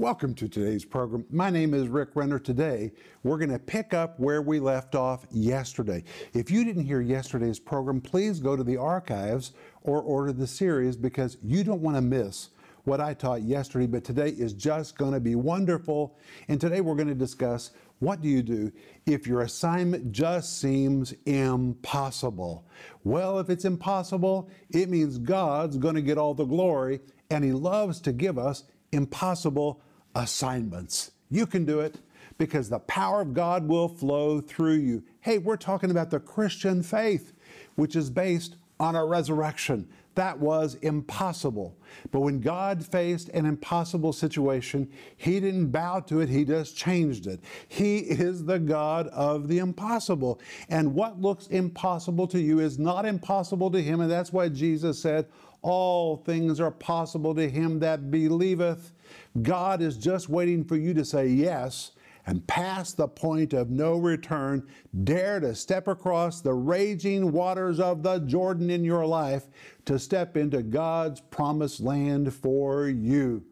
Welcome 0.00 0.34
to 0.34 0.48
today's 0.48 0.84
program. 0.84 1.24
My 1.28 1.50
name 1.50 1.74
is 1.74 1.88
Rick 1.88 2.10
Renner. 2.14 2.38
Today, 2.38 2.92
we're 3.24 3.36
going 3.36 3.50
to 3.50 3.58
pick 3.58 3.92
up 3.92 4.20
where 4.20 4.40
we 4.42 4.60
left 4.60 4.94
off 4.94 5.26
yesterday. 5.32 6.04
If 6.34 6.52
you 6.52 6.62
didn't 6.64 6.84
hear 6.84 7.00
yesterday's 7.00 7.58
program, 7.58 8.00
please 8.00 8.38
go 8.38 8.54
to 8.54 8.62
the 8.62 8.76
archives 8.76 9.54
or 9.82 10.00
order 10.00 10.32
the 10.32 10.46
series 10.46 10.96
because 10.96 11.36
you 11.42 11.64
don't 11.64 11.80
want 11.80 11.96
to 11.96 12.00
miss 12.00 12.50
what 12.84 13.00
I 13.00 13.12
taught 13.12 13.42
yesterday. 13.42 13.88
But 13.88 14.04
today 14.04 14.28
is 14.28 14.52
just 14.52 14.96
going 14.96 15.14
to 15.14 15.20
be 15.20 15.34
wonderful. 15.34 16.16
And 16.46 16.60
today, 16.60 16.80
we're 16.80 16.94
going 16.94 17.08
to 17.08 17.14
discuss 17.16 17.72
what 17.98 18.22
do 18.22 18.28
you 18.28 18.44
do 18.44 18.70
if 19.04 19.26
your 19.26 19.40
assignment 19.40 20.12
just 20.12 20.60
seems 20.60 21.12
impossible? 21.26 22.68
Well, 23.02 23.40
if 23.40 23.50
it's 23.50 23.64
impossible, 23.64 24.48
it 24.70 24.90
means 24.90 25.18
God's 25.18 25.76
going 25.76 25.96
to 25.96 26.02
get 26.02 26.18
all 26.18 26.34
the 26.34 26.44
glory, 26.44 27.00
and 27.30 27.42
He 27.42 27.50
loves 27.50 28.00
to 28.02 28.12
give 28.12 28.38
us 28.38 28.62
impossible 28.92 29.82
assignments. 30.18 31.12
You 31.30 31.46
can 31.46 31.64
do 31.64 31.80
it 31.80 31.96
because 32.36 32.68
the 32.68 32.78
power 32.80 33.20
of 33.20 33.34
God 33.34 33.66
will 33.66 33.88
flow 33.88 34.40
through 34.40 34.76
you. 34.76 35.02
Hey, 35.20 35.38
we're 35.38 35.56
talking 35.56 35.90
about 35.90 36.10
the 36.10 36.20
Christian 36.20 36.82
faith, 36.82 37.32
which 37.76 37.96
is 37.96 38.10
based 38.10 38.56
on 38.80 38.94
a 38.94 39.04
resurrection. 39.04 39.88
That 40.18 40.40
was 40.40 40.74
impossible. 40.82 41.76
But 42.10 42.22
when 42.22 42.40
God 42.40 42.84
faced 42.84 43.28
an 43.28 43.46
impossible 43.46 44.12
situation, 44.12 44.90
He 45.16 45.38
didn't 45.38 45.68
bow 45.68 46.00
to 46.00 46.18
it, 46.18 46.28
He 46.28 46.44
just 46.44 46.76
changed 46.76 47.28
it. 47.28 47.38
He 47.68 47.98
is 47.98 48.44
the 48.44 48.58
God 48.58 49.06
of 49.08 49.46
the 49.46 49.58
impossible. 49.58 50.40
And 50.68 50.92
what 50.92 51.22
looks 51.22 51.46
impossible 51.46 52.26
to 52.28 52.40
you 52.40 52.58
is 52.58 52.80
not 52.80 53.06
impossible 53.06 53.70
to 53.70 53.80
Him. 53.80 54.00
And 54.00 54.10
that's 54.10 54.32
why 54.32 54.48
Jesus 54.48 54.98
said, 54.98 55.26
All 55.62 56.16
things 56.16 56.58
are 56.58 56.72
possible 56.72 57.32
to 57.36 57.48
him 57.48 57.78
that 57.78 58.10
believeth. 58.10 58.92
God 59.40 59.80
is 59.80 59.96
just 59.96 60.28
waiting 60.28 60.64
for 60.64 60.76
you 60.76 60.94
to 60.94 61.04
say 61.04 61.28
yes 61.28 61.92
and 62.28 62.46
past 62.46 62.98
the 62.98 63.08
point 63.08 63.54
of 63.54 63.70
no 63.70 63.96
return, 63.96 64.62
dare 65.02 65.40
to 65.40 65.54
step 65.54 65.88
across 65.88 66.42
the 66.42 66.52
raging 66.52 67.32
waters 67.32 67.80
of 67.80 68.02
the 68.02 68.18
Jordan 68.18 68.68
in 68.68 68.84
your 68.84 69.06
life 69.06 69.44
to 69.86 69.98
step 69.98 70.36
into 70.36 70.62
God's 70.62 71.22
promised 71.22 71.80
land 71.80 72.34
for 72.34 72.86
you. 72.86 73.42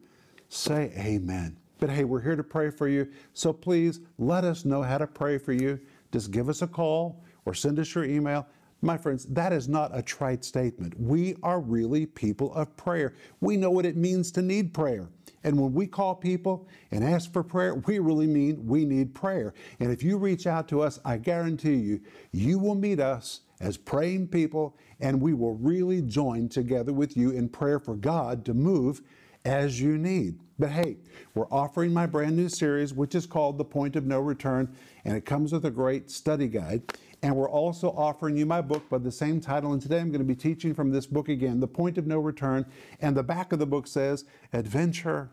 Say 0.49 0.93
amen. 0.95 1.57
But 1.79 1.89
hey, 1.89 2.03
we're 2.03 2.21
here 2.21 2.35
to 2.35 2.43
pray 2.43 2.69
for 2.69 2.87
you. 2.87 3.07
So 3.33 3.51
please 3.51 3.99
let 4.19 4.43
us 4.43 4.63
know 4.63 4.83
how 4.83 4.99
to 4.99 5.07
pray 5.07 5.39
for 5.39 5.53
you. 5.53 5.79
Just 6.11 6.29
give 6.29 6.47
us 6.47 6.61
a 6.61 6.67
call 6.67 7.23
or 7.45 7.55
send 7.55 7.79
us 7.79 7.95
your 7.95 8.03
email. 8.03 8.45
My 8.83 8.95
friends, 8.95 9.25
that 9.25 9.53
is 9.53 9.67
not 9.67 9.89
a 9.91 10.03
trite 10.03 10.45
statement. 10.45 10.93
We 10.99 11.35
are 11.41 11.59
really 11.59 12.05
people 12.05 12.53
of 12.53 12.77
prayer. 12.77 13.15
We 13.41 13.57
know 13.57 13.71
what 13.71 13.87
it 13.87 13.97
means 13.97 14.31
to 14.33 14.43
need 14.43 14.71
prayer. 14.71 15.09
And 15.43 15.59
when 15.59 15.73
we 15.73 15.87
call 15.87 16.15
people 16.15 16.67
and 16.91 17.03
ask 17.03 17.31
for 17.31 17.43
prayer, 17.43 17.75
we 17.75 17.99
really 17.99 18.27
mean 18.27 18.65
we 18.65 18.85
need 18.85 19.13
prayer. 19.13 19.53
And 19.79 19.91
if 19.91 20.03
you 20.03 20.17
reach 20.17 20.47
out 20.47 20.67
to 20.69 20.81
us, 20.81 20.99
I 21.05 21.17
guarantee 21.17 21.75
you, 21.75 22.01
you 22.31 22.59
will 22.59 22.75
meet 22.75 22.99
us 22.99 23.41
as 23.59 23.77
praying 23.77 24.27
people, 24.27 24.77
and 24.99 25.21
we 25.21 25.33
will 25.33 25.55
really 25.55 26.01
join 26.01 26.49
together 26.49 26.93
with 26.93 27.17
you 27.17 27.31
in 27.31 27.49
prayer 27.49 27.79
for 27.79 27.95
God 27.95 28.45
to 28.45 28.53
move 28.53 29.01
as 29.45 29.79
you 29.79 29.97
need. 29.97 30.39
But 30.59 30.71
hey, 30.71 30.97
we're 31.35 31.49
offering 31.51 31.93
my 31.93 32.05
brand 32.05 32.35
new 32.35 32.49
series, 32.49 32.93
which 32.93 33.15
is 33.15 33.25
called 33.25 33.57
The 33.57 33.65
Point 33.65 33.95
of 33.95 34.05
No 34.05 34.19
Return, 34.19 34.75
and 35.05 35.15
it 35.15 35.25
comes 35.25 35.53
with 35.53 35.65
a 35.65 35.71
great 35.71 36.11
study 36.11 36.47
guide. 36.47 36.81
And 37.23 37.35
we're 37.35 37.49
also 37.49 37.89
offering 37.91 38.37
you 38.37 38.45
my 38.45 38.61
book 38.61 38.87
by 38.89 38.99
the 38.99 39.11
same 39.11 39.41
title. 39.41 39.73
And 39.73 39.81
today 39.81 39.99
I'm 39.99 40.11
going 40.11 40.19
to 40.19 40.25
be 40.25 40.35
teaching 40.35 40.73
from 40.73 40.91
this 40.91 41.07
book 41.07 41.29
again, 41.29 41.59
The 41.59 41.67
Point 41.67 41.97
of 41.97 42.05
No 42.05 42.19
Return. 42.19 42.65
And 43.01 43.17
the 43.17 43.23
back 43.23 43.51
of 43.51 43.59
the 43.59 43.65
book 43.65 43.87
says, 43.87 44.25
Adventure 44.53 45.31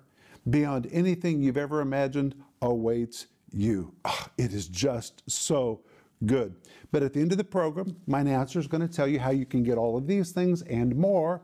beyond 0.49 0.89
anything 0.93 1.43
you've 1.43 1.57
ever 1.57 1.81
imagined 1.81 2.35
awaits 2.63 3.27
you. 3.53 3.95
Oh, 4.05 4.27
it 4.39 4.53
is 4.53 4.69
just 4.69 5.23
so 5.31 5.81
good. 6.27 6.55
But 6.91 7.03
at 7.03 7.13
the 7.13 7.21
end 7.21 7.33
of 7.33 7.39
the 7.39 7.45
program, 7.45 7.97
my 8.07 8.21
announcer 8.21 8.59
is 8.59 8.67
going 8.67 8.87
to 8.87 8.92
tell 8.92 9.08
you 9.08 9.19
how 9.19 9.31
you 9.31 9.47
can 9.47 9.63
get 9.63 9.79
all 9.79 9.97
of 9.97 10.07
these 10.07 10.33
things 10.33 10.63
and 10.63 10.95
more. 10.97 11.42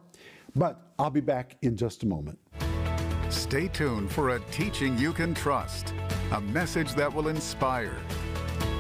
But 0.57 0.93
I'll 0.99 1.11
be 1.11 1.21
back 1.21 1.57
in 1.63 1.77
just 1.77 2.03
a 2.03 2.07
moment. 2.07 2.39
Stay 3.31 3.69
tuned 3.69 4.11
for 4.11 4.31
a 4.31 4.41
teaching 4.51 4.99
you 4.99 5.13
can 5.13 5.35
trust, 5.35 5.95
a 6.33 6.41
message 6.41 6.95
that 6.95 7.13
will 7.13 7.29
inspire, 7.29 7.97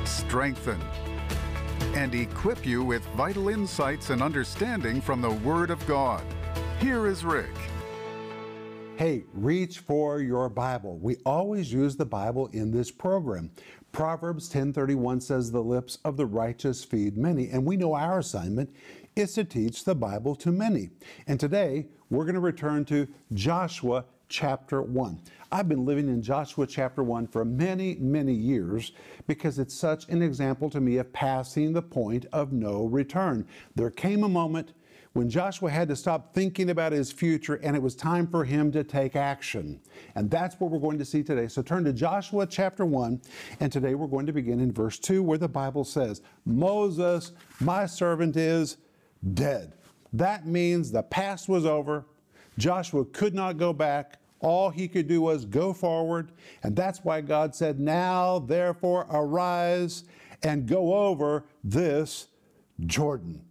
strengthen, 0.05 0.81
and 1.95 2.15
equip 2.15 2.65
you 2.65 2.84
with 2.84 3.05
vital 3.17 3.49
insights 3.49 4.11
and 4.11 4.23
understanding 4.23 5.01
from 5.01 5.21
the 5.21 5.31
Word 5.31 5.71
of 5.71 5.84
God. 5.87 6.23
Here 6.81 7.06
is 7.06 7.25
Rick. 7.25 7.51
Hey, 8.97 9.25
reach 9.33 9.78
for 9.78 10.21
your 10.21 10.49
Bible. 10.49 10.99
We 10.99 11.17
always 11.25 11.73
use 11.73 11.97
the 11.97 12.05
Bible 12.05 12.49
in 12.53 12.71
this 12.71 12.91
program. 12.91 13.51
Proverbs 13.93 14.49
10:31 14.49 15.21
says 15.21 15.51
the 15.51 15.62
lips 15.62 15.99
of 16.05 16.17
the 16.17 16.27
righteous 16.27 16.84
feed 16.84 17.17
many, 17.17 17.49
and 17.49 17.65
we 17.65 17.77
know 17.77 17.95
our 17.95 18.19
assignment 18.19 18.71
is 19.17 19.34
to 19.34 19.45
teach 19.45 19.84
the 19.84 19.95
Bible 19.95 20.34
to 20.37 20.53
many. 20.53 20.91
And 21.27 21.41
today, 21.41 21.89
we're 22.11 22.25
going 22.25 22.34
to 22.34 22.41
return 22.41 22.84
to 22.87 23.09
Joshua 23.33 24.05
chapter 24.31 24.81
1. 24.81 25.21
I've 25.53 25.69
been 25.69 25.85
living 25.85 26.09
in 26.09 26.23
Joshua 26.23 26.67
chapter 26.67 27.03
1 27.03 27.27
for 27.27 27.45
many, 27.45 27.97
many 27.97 28.33
years 28.33 28.93
because 29.27 29.59
it's 29.59 29.75
such 29.75 30.09
an 30.09 30.23
example 30.23 30.71
to 30.71 30.81
me 30.81 30.97
of 30.97 31.13
passing 31.13 31.73
the 31.73 31.83
point 31.83 32.25
of 32.33 32.53
no 32.53 32.87
return. 32.87 33.47
There 33.75 33.91
came 33.91 34.25
a 34.25 34.29
moment 34.29 34.73
when 35.13 35.29
Joshua 35.29 35.71
had 35.71 35.89
to 35.89 35.97
stop 35.97 36.33
thinking 36.33 36.71
about 36.71 36.93
his 36.93 37.11
future 37.11 37.57
and 37.57 37.75
it 37.75 37.83
was 37.83 37.97
time 37.97 38.29
for 38.29 38.45
him 38.45 38.71
to 38.71 38.85
take 38.85 39.17
action. 39.17 39.81
And 40.15 40.31
that's 40.31 40.59
what 40.61 40.71
we're 40.71 40.79
going 40.79 40.99
to 40.99 41.05
see 41.05 41.25
today. 41.25 41.49
So 41.49 41.63
turn 41.63 41.83
to 41.85 41.93
Joshua 41.93 42.47
chapter 42.47 42.87
1, 42.87 43.21
and 43.59 43.73
today 43.73 43.97
we're 43.97 44.07
going 44.07 44.27
to 44.27 44.33
begin 44.33 44.61
in 44.61 44.73
verse 44.73 45.01
2 45.01 45.23
where 45.23 45.39
the 45.39 45.49
Bible 45.49 45.85
says, 45.85 46.23
Moses, 46.45 47.33
my 47.59 47.87
servant, 47.87 48.37
is 48.37 48.77
dead. 49.35 49.75
That 50.13 50.47
means 50.47 50.93
the 50.93 51.03
past 51.03 51.49
was 51.49 51.67
over. 51.67 52.07
Joshua 52.59 53.05
could 53.07 53.35
not 53.35 53.57
go 53.57 53.73
back. 53.73 54.20
All 54.41 54.71
he 54.71 54.89
could 54.89 55.06
do 55.06 55.21
was 55.21 55.45
go 55.45 55.73
forward. 55.73 56.33
And 56.62 56.75
that's 56.75 57.05
why 57.05 57.21
God 57.21 57.55
said, 57.55 57.78
Now 57.78 58.39
therefore 58.39 59.06
arise 59.11 60.05
and 60.43 60.67
go 60.67 60.95
over 60.95 61.45
this 61.62 62.28
Jordan. 62.87 63.45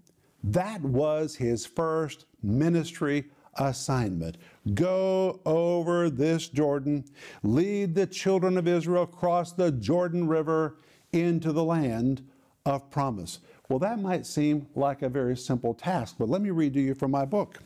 That 0.44 0.82
was 0.82 1.36
his 1.36 1.66
first 1.66 2.26
ministry 2.42 3.26
assignment. 3.56 4.38
Go 4.74 5.40
over 5.46 6.10
this 6.10 6.48
Jordan, 6.48 7.06
lead 7.44 7.94
the 7.94 8.08
children 8.08 8.58
of 8.58 8.68
Israel 8.68 9.04
across 9.04 9.52
the 9.52 9.72
Jordan 9.72 10.28
River 10.28 10.78
into 11.12 11.52
the 11.52 11.64
land 11.64 12.26
of 12.66 12.90
promise. 12.90 13.40
Well, 13.68 13.80
that 13.80 14.00
might 14.00 14.26
seem 14.26 14.68
like 14.76 15.02
a 15.02 15.10
very 15.10 15.38
simple 15.38 15.74
task, 15.74 16.16
but 16.18 16.30
let 16.30 16.42
me 16.42 16.50
read 16.50 16.74
to 16.74 16.82
you 16.82 16.96
from 16.96 17.12
my 17.12 17.26
book. 17.26 17.60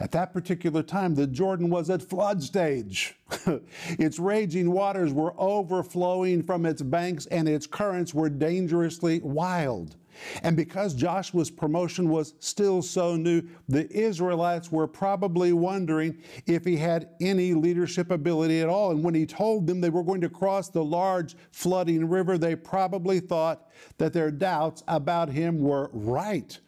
At 0.00 0.12
that 0.12 0.32
particular 0.32 0.82
time, 0.82 1.14
the 1.14 1.26
Jordan 1.26 1.70
was 1.70 1.90
at 1.90 2.02
flood 2.02 2.42
stage. 2.42 3.16
its 3.88 4.18
raging 4.18 4.70
waters 4.70 5.12
were 5.12 5.34
overflowing 5.38 6.42
from 6.42 6.66
its 6.66 6.82
banks, 6.82 7.26
and 7.26 7.48
its 7.48 7.66
currents 7.66 8.14
were 8.14 8.28
dangerously 8.28 9.20
wild. 9.20 9.96
And 10.42 10.56
because 10.56 10.94
Joshua's 10.94 11.50
promotion 11.50 12.08
was 12.08 12.34
still 12.38 12.82
so 12.82 13.16
new, 13.16 13.42
the 13.68 13.90
Israelites 13.90 14.70
were 14.70 14.86
probably 14.86 15.52
wondering 15.52 16.22
if 16.46 16.64
he 16.64 16.76
had 16.76 17.10
any 17.20 17.54
leadership 17.54 18.10
ability 18.10 18.60
at 18.60 18.68
all. 18.68 18.90
And 18.90 19.02
when 19.02 19.14
he 19.14 19.26
told 19.26 19.66
them 19.66 19.80
they 19.80 19.90
were 19.90 20.04
going 20.04 20.20
to 20.20 20.28
cross 20.28 20.68
the 20.68 20.84
large 20.84 21.36
flooding 21.50 22.08
river, 22.08 22.38
they 22.38 22.54
probably 22.54 23.20
thought 23.20 23.70
that 23.98 24.12
their 24.12 24.30
doubts 24.30 24.82
about 24.88 25.28
him 25.28 25.58
were 25.58 25.90
right. 25.92 26.58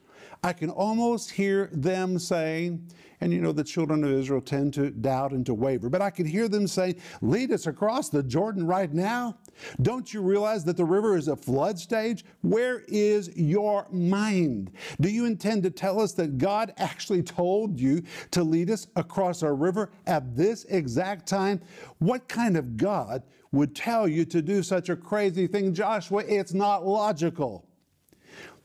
I 0.43 0.53
can 0.53 0.71
almost 0.71 1.31
hear 1.31 1.71
them 1.73 2.19
saying, 2.19 2.87
and 3.21 3.33
you 3.33 3.41
know, 3.41 3.53
the 3.53 3.65
children 3.65 4.05
of 4.05 4.11
Israel 4.11 4.41
tend 4.41 4.75
to 4.75 4.91
doubt 4.91 5.33
and 5.33 5.45
to 5.47 5.55
waver, 5.55 5.89
but 5.89 6.03
I 6.03 6.11
can 6.11 6.27
hear 6.27 6.49
them 6.49 6.67
saying, 6.67 6.97
Lead 7.23 7.53
us 7.53 7.67
across 7.67 8.09
the 8.09 8.23
Jordan 8.23 8.67
right 8.67 8.93
now. 8.93 9.39
Don't 9.83 10.13
you 10.13 10.21
realize 10.21 10.65
that 10.65 10.77
the 10.77 10.85
river 10.85 11.17
is 11.17 11.29
a 11.29 11.37
flood 11.37 11.79
stage? 11.79 12.25
Where 12.43 12.85
is 12.89 13.35
your 13.37 13.87
mind? 13.91 14.71
Do 15.01 15.09
you 15.09 15.25
intend 15.25 15.63
to 15.63 15.71
tell 15.71 16.01
us 16.01 16.13
that 16.13 16.39
God 16.39 16.75
actually 16.77 17.23
told 17.23 17.81
you 17.81 18.03
to 18.33 18.45
lead 18.45 18.71
us 18.71 18.87
across 18.97 19.43
a 19.43 19.53
river 19.53 19.91
at 20.07 20.37
this 20.37 20.65
exact 20.65 21.27
time? 21.27 21.61
What 21.99 22.29
kind 22.29 22.57
of 22.57 22.77
God 22.77 23.23
would 23.53 23.75
tell 23.75 24.07
you 24.07 24.25
to 24.27 24.43
do 24.43 24.63
such 24.63 24.91
a 24.91 24.97
crazy 24.97 25.47
thing? 25.47 25.73
Joshua, 25.73 26.23
it's 26.27 26.53
not 26.53 26.87
logical. 26.87 27.65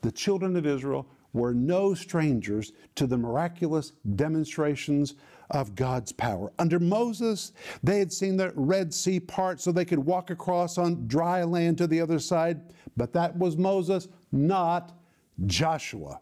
The 0.02 0.12
children 0.12 0.58
of 0.58 0.66
Israel 0.66 1.08
were 1.34 1.54
no 1.54 1.94
strangers 1.94 2.74
to 2.96 3.08
the 3.08 3.18
miraculous 3.18 3.94
demonstrations 4.16 5.16
of 5.50 5.76
God's 5.76 6.12
power. 6.12 6.52
Under 6.60 6.80
Moses, 6.80 7.52
they 7.84 8.00
had 8.00 8.12
seen 8.12 8.38
the 8.38 8.52
Red 8.56 8.94
Sea 8.94 9.20
part 9.20 9.60
so 9.60 9.72
they 9.72 9.86
could 9.86 10.00
walk 10.00 10.30
across 10.30 10.78
on 10.78 11.08
dry 11.08 11.44
land 11.44 11.78
to 11.80 11.88
the 11.88 12.02
other 12.02 12.20
side, 12.20 12.74
but 12.98 13.14
that 13.14 13.38
was 13.38 13.58
Moses, 13.58 14.08
not 14.32 14.98
Joshua. 15.46 16.20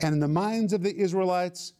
And 0.00 0.14
in 0.14 0.20
the 0.20 0.28
minds 0.28 0.72
of 0.72 0.82
the 0.82 0.94
Israelites, 0.96 1.74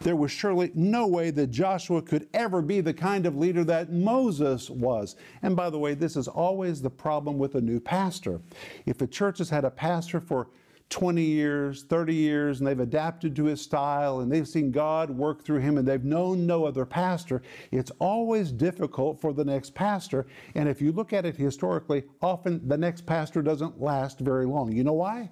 there 0.00 0.16
was 0.16 0.32
surely 0.32 0.72
no 0.74 1.06
way 1.06 1.30
that 1.30 1.48
Joshua 1.48 2.02
could 2.02 2.28
ever 2.34 2.60
be 2.60 2.80
the 2.80 2.94
kind 2.94 3.24
of 3.24 3.36
leader 3.36 3.62
that 3.64 3.92
Moses 3.92 4.68
was. 4.68 5.16
And 5.42 5.54
by 5.54 5.70
the 5.70 5.78
way, 5.78 5.94
this 5.94 6.16
is 6.16 6.26
always 6.26 6.82
the 6.82 6.90
problem 6.90 7.38
with 7.38 7.54
a 7.54 7.60
new 7.60 7.78
pastor. 7.78 8.40
If 8.84 9.00
a 9.00 9.06
church 9.06 9.38
has 9.38 9.50
had 9.50 9.64
a 9.64 9.70
pastor 9.70 10.20
for 10.20 10.48
20 10.92 11.22
years, 11.22 11.84
30 11.84 12.14
years, 12.14 12.60
and 12.60 12.66
they've 12.66 12.78
adapted 12.78 13.34
to 13.34 13.46
his 13.46 13.62
style 13.62 14.20
and 14.20 14.30
they've 14.30 14.46
seen 14.46 14.70
God 14.70 15.08
work 15.10 15.42
through 15.42 15.60
him 15.60 15.78
and 15.78 15.88
they've 15.88 16.04
known 16.04 16.46
no 16.46 16.66
other 16.66 16.84
pastor, 16.84 17.40
it's 17.70 17.90
always 17.98 18.52
difficult 18.52 19.18
for 19.18 19.32
the 19.32 19.44
next 19.44 19.74
pastor. 19.74 20.26
And 20.54 20.68
if 20.68 20.82
you 20.82 20.92
look 20.92 21.14
at 21.14 21.24
it 21.24 21.34
historically, 21.34 22.04
often 22.20 22.68
the 22.68 22.76
next 22.76 23.06
pastor 23.06 23.40
doesn't 23.40 23.80
last 23.80 24.20
very 24.20 24.44
long. 24.44 24.70
You 24.70 24.84
know 24.84 24.92
why? 24.92 25.30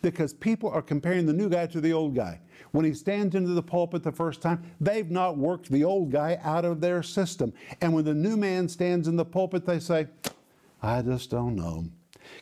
Because 0.00 0.32
people 0.32 0.70
are 0.70 0.80
comparing 0.80 1.26
the 1.26 1.32
new 1.32 1.48
guy 1.48 1.66
to 1.66 1.80
the 1.80 1.92
old 1.92 2.14
guy. 2.14 2.40
When 2.70 2.84
he 2.84 2.94
stands 2.94 3.34
into 3.34 3.50
the 3.50 3.62
pulpit 3.62 4.04
the 4.04 4.12
first 4.12 4.40
time, 4.40 4.62
they've 4.80 5.10
not 5.10 5.36
worked 5.36 5.70
the 5.70 5.82
old 5.82 6.12
guy 6.12 6.38
out 6.44 6.64
of 6.64 6.80
their 6.80 7.02
system. 7.02 7.52
And 7.80 7.92
when 7.92 8.04
the 8.04 8.14
new 8.14 8.36
man 8.36 8.68
stands 8.68 9.08
in 9.08 9.16
the 9.16 9.24
pulpit, 9.24 9.66
they 9.66 9.80
say, 9.80 10.06
I 10.80 11.02
just 11.02 11.30
don't 11.30 11.56
know. 11.56 11.86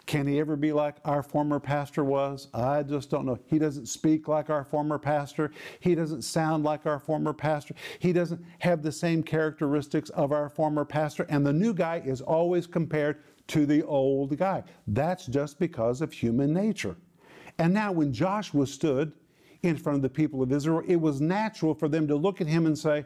Can 0.06 0.26
he 0.26 0.38
ever 0.38 0.56
be 0.56 0.72
like 0.72 0.96
our 1.04 1.22
former 1.22 1.60
pastor 1.60 2.04
was? 2.04 2.48
I 2.54 2.82
just 2.82 3.10
don't 3.10 3.26
know. 3.26 3.38
He 3.46 3.58
doesn't 3.58 3.86
speak 3.86 4.28
like 4.28 4.50
our 4.50 4.64
former 4.64 4.98
pastor. 4.98 5.50
He 5.80 5.94
doesn't 5.94 6.22
sound 6.22 6.64
like 6.64 6.86
our 6.86 6.98
former 6.98 7.32
pastor. 7.32 7.74
He 7.98 8.12
doesn't 8.12 8.44
have 8.60 8.82
the 8.82 8.92
same 8.92 9.22
characteristics 9.22 10.10
of 10.10 10.32
our 10.32 10.48
former 10.48 10.84
pastor. 10.84 11.26
And 11.28 11.46
the 11.46 11.52
new 11.52 11.74
guy 11.74 12.02
is 12.04 12.20
always 12.20 12.66
compared 12.66 13.22
to 13.48 13.66
the 13.66 13.82
old 13.84 14.36
guy. 14.36 14.64
That's 14.86 15.26
just 15.26 15.58
because 15.58 16.00
of 16.00 16.12
human 16.12 16.52
nature. 16.52 16.96
And 17.58 17.74
now, 17.74 17.92
when 17.92 18.12
Joshua 18.12 18.66
stood 18.66 19.12
in 19.62 19.76
front 19.76 19.96
of 19.96 20.02
the 20.02 20.08
people 20.08 20.42
of 20.42 20.52
Israel, 20.52 20.82
it 20.86 20.96
was 20.96 21.20
natural 21.20 21.74
for 21.74 21.88
them 21.88 22.06
to 22.08 22.14
look 22.14 22.40
at 22.40 22.46
him 22.46 22.66
and 22.66 22.78
say, 22.78 23.04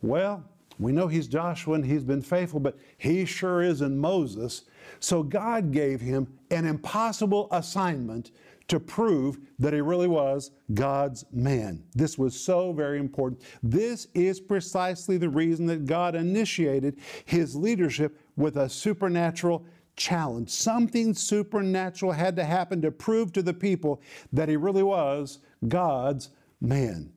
Well, 0.00 0.44
we 0.78 0.92
know 0.92 1.08
he's 1.08 1.28
Joshua 1.28 1.74
and 1.74 1.84
he's 1.84 2.04
been 2.04 2.22
faithful, 2.22 2.58
but 2.58 2.78
he 2.96 3.26
sure 3.26 3.60
isn't 3.62 3.96
Moses. 3.96 4.62
So 4.98 5.22
God 5.22 5.72
gave 5.72 6.00
him 6.00 6.26
an 6.50 6.66
impossible 6.66 7.48
assignment 7.52 8.32
to 8.68 8.78
prove 8.78 9.38
that 9.58 9.72
he 9.72 9.80
really 9.80 10.06
was 10.06 10.52
God's 10.74 11.24
man. 11.32 11.82
This 11.94 12.16
was 12.16 12.38
so 12.38 12.72
very 12.72 12.98
important. 12.98 13.42
This 13.64 14.06
is 14.14 14.40
precisely 14.40 15.18
the 15.18 15.28
reason 15.28 15.66
that 15.66 15.86
God 15.86 16.14
initiated 16.14 16.98
his 17.24 17.56
leadership 17.56 18.20
with 18.36 18.56
a 18.56 18.68
supernatural 18.68 19.64
challenge. 19.96 20.50
Something 20.50 21.14
supernatural 21.14 22.12
had 22.12 22.36
to 22.36 22.44
happen 22.44 22.80
to 22.82 22.92
prove 22.92 23.32
to 23.32 23.42
the 23.42 23.52
people 23.52 24.00
that 24.32 24.48
he 24.48 24.56
really 24.56 24.84
was 24.84 25.40
God's 25.66 26.30
man. 26.60 27.12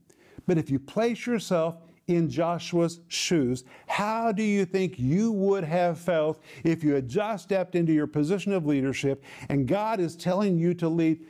But 0.47 0.57
if 0.57 0.71
you 0.71 0.79
place 0.79 1.25
yourself 1.25 1.75
in 2.07 2.29
Joshua's 2.29 2.99
shoes, 3.07 3.63
how 3.87 4.31
do 4.31 4.43
you 4.43 4.65
think 4.65 4.99
you 4.99 5.31
would 5.31 5.63
have 5.63 5.97
felt 5.97 6.41
if 6.63 6.83
you 6.83 6.93
had 6.93 7.07
just 7.07 7.45
stepped 7.45 7.75
into 7.75 7.93
your 7.93 8.07
position 8.07 8.51
of 8.51 8.65
leadership 8.65 9.23
and 9.49 9.67
God 9.67 9.99
is 9.99 10.15
telling 10.15 10.57
you 10.57 10.73
to 10.75 10.89
lead 10.89 11.25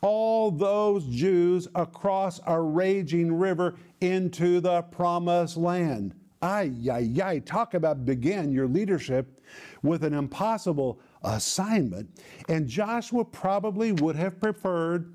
all 0.00 0.50
those 0.50 1.06
Jews 1.06 1.68
across 1.74 2.40
a 2.46 2.60
raging 2.60 3.32
river 3.36 3.76
into 4.00 4.60
the 4.60 4.82
promised 4.82 5.56
land? 5.56 6.14
Ay, 6.40 6.72
ay, 6.90 7.12
ay. 7.22 7.38
Talk 7.40 7.74
about 7.74 8.04
begin 8.04 8.52
your 8.52 8.68
leadership 8.68 9.40
with 9.82 10.04
an 10.04 10.14
impossible 10.14 11.00
assignment. 11.24 12.08
And 12.48 12.68
Joshua 12.68 13.24
probably 13.24 13.92
would 13.92 14.14
have 14.14 14.38
preferred 14.38 15.12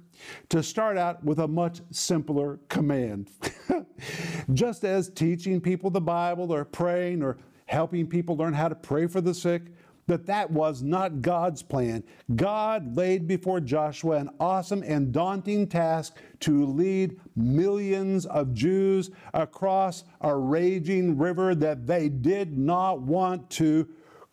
to 0.50 0.64
start 0.64 0.98
out 0.98 1.24
with 1.24 1.40
a 1.40 1.48
much 1.48 1.82
simpler 1.92 2.60
command. 2.70 3.30
Just 4.54 4.84
as 4.84 5.10
teaching 5.10 5.62
people 5.62 5.90
the 5.90 6.02
Bible 6.02 6.54
or 6.54 6.66
praying 6.66 7.24
or 7.24 7.38
helping 7.66 8.08
people 8.08 8.36
learn 8.36 8.54
how 8.54 8.68
to 8.68 8.76
pray 8.76 9.08
for 9.08 9.22
the 9.22 9.34
sick, 9.34 9.64
that 10.08 10.26
that 10.26 10.52
was 10.52 10.82
not 10.82 11.22
God's 11.22 11.64
plan. 11.64 12.04
God 12.36 12.98
laid 12.98 13.28
before 13.28 13.60
Joshua 13.60 14.18
an 14.18 14.30
awesome 14.40 14.84
and 14.84 15.12
daunting 15.12 15.68
task 15.68 16.18
to 16.42 16.66
lead 16.66 17.20
millions 17.36 18.26
of 18.26 18.54
Jews 18.54 19.12
across 19.34 20.04
a 20.22 20.36
raging 20.36 21.18
river 21.18 21.56
that 21.56 21.88
they 21.88 22.10
did 22.10 22.58
not 22.58 23.02
want 23.02 23.50
to 23.52 23.88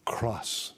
cross. 0.04 0.74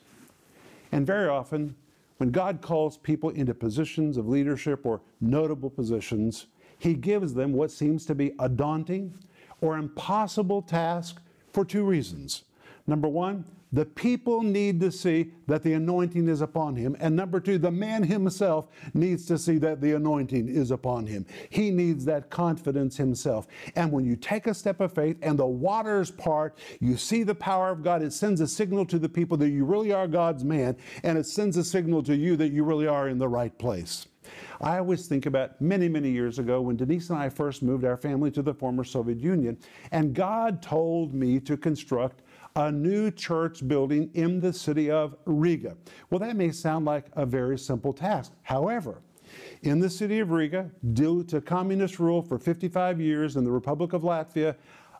And 0.90 1.06
very 1.06 1.28
often, 1.28 1.74
when 2.22 2.30
God 2.30 2.60
calls 2.60 2.98
people 2.98 3.30
into 3.30 3.52
positions 3.52 4.16
of 4.16 4.28
leadership 4.28 4.86
or 4.86 5.00
notable 5.20 5.68
positions, 5.68 6.46
He 6.78 6.94
gives 6.94 7.34
them 7.34 7.52
what 7.52 7.72
seems 7.72 8.06
to 8.06 8.14
be 8.14 8.30
a 8.38 8.48
daunting 8.48 9.18
or 9.60 9.76
impossible 9.76 10.62
task 10.62 11.20
for 11.52 11.64
two 11.64 11.82
reasons. 11.82 12.44
Number 12.86 13.08
one, 13.08 13.44
the 13.72 13.86
people 13.86 14.42
need 14.42 14.80
to 14.80 14.92
see 14.92 15.32
that 15.46 15.62
the 15.62 15.72
anointing 15.72 16.28
is 16.28 16.42
upon 16.42 16.76
him. 16.76 16.96
And 17.00 17.16
number 17.16 17.40
two, 17.40 17.58
the 17.58 17.70
man 17.70 18.02
himself 18.02 18.68
needs 18.94 19.24
to 19.26 19.38
see 19.38 19.58
that 19.58 19.80
the 19.80 19.92
anointing 19.92 20.48
is 20.48 20.70
upon 20.70 21.06
him. 21.06 21.26
He 21.48 21.70
needs 21.70 22.04
that 22.04 22.30
confidence 22.30 22.96
himself. 22.96 23.46
And 23.74 23.90
when 23.90 24.04
you 24.04 24.16
take 24.16 24.46
a 24.46 24.54
step 24.54 24.80
of 24.80 24.94
faith 24.94 25.16
and 25.22 25.38
the 25.38 25.46
waters 25.46 26.10
part, 26.10 26.58
you 26.80 26.96
see 26.96 27.22
the 27.22 27.34
power 27.34 27.70
of 27.70 27.82
God. 27.82 28.02
It 28.02 28.12
sends 28.12 28.40
a 28.40 28.46
signal 28.46 28.84
to 28.86 28.98
the 28.98 29.08
people 29.08 29.36
that 29.38 29.50
you 29.50 29.64
really 29.64 29.92
are 29.92 30.06
God's 30.06 30.44
man, 30.44 30.76
and 31.02 31.16
it 31.16 31.26
sends 31.26 31.56
a 31.56 31.64
signal 31.64 32.02
to 32.02 32.16
you 32.16 32.36
that 32.36 32.52
you 32.52 32.64
really 32.64 32.86
are 32.86 33.08
in 33.08 33.18
the 33.18 33.28
right 33.28 33.56
place. 33.58 34.06
I 34.60 34.78
always 34.78 35.08
think 35.08 35.26
about 35.26 35.60
many, 35.60 35.88
many 35.88 36.10
years 36.10 36.38
ago 36.38 36.60
when 36.60 36.76
Denise 36.76 37.10
and 37.10 37.18
I 37.18 37.28
first 37.28 37.62
moved 37.62 37.84
our 37.84 37.96
family 37.96 38.30
to 38.32 38.42
the 38.42 38.54
former 38.54 38.84
Soviet 38.84 39.18
Union, 39.18 39.58
and 39.90 40.14
God 40.14 40.62
told 40.62 41.14
me 41.14 41.40
to 41.40 41.56
construct 41.56 42.22
a 42.56 42.70
new 42.70 43.10
church 43.10 43.66
building 43.66 44.10
in 44.14 44.40
the 44.40 44.52
city 44.52 44.90
of 44.90 45.16
Riga. 45.24 45.76
Well, 46.10 46.18
that 46.20 46.36
may 46.36 46.50
sound 46.50 46.84
like 46.84 47.06
a 47.14 47.24
very 47.24 47.58
simple 47.58 47.92
task. 47.92 48.32
However, 48.42 49.02
in 49.62 49.80
the 49.80 49.88
city 49.88 50.18
of 50.18 50.30
Riga, 50.30 50.70
due 50.92 51.24
to 51.24 51.40
communist 51.40 51.98
rule 51.98 52.22
for 52.22 52.38
55 52.38 53.00
years 53.00 53.36
in 53.36 53.44
the 53.44 53.50
Republic 53.50 53.92
of 53.92 54.02
Latvia, 54.02 54.56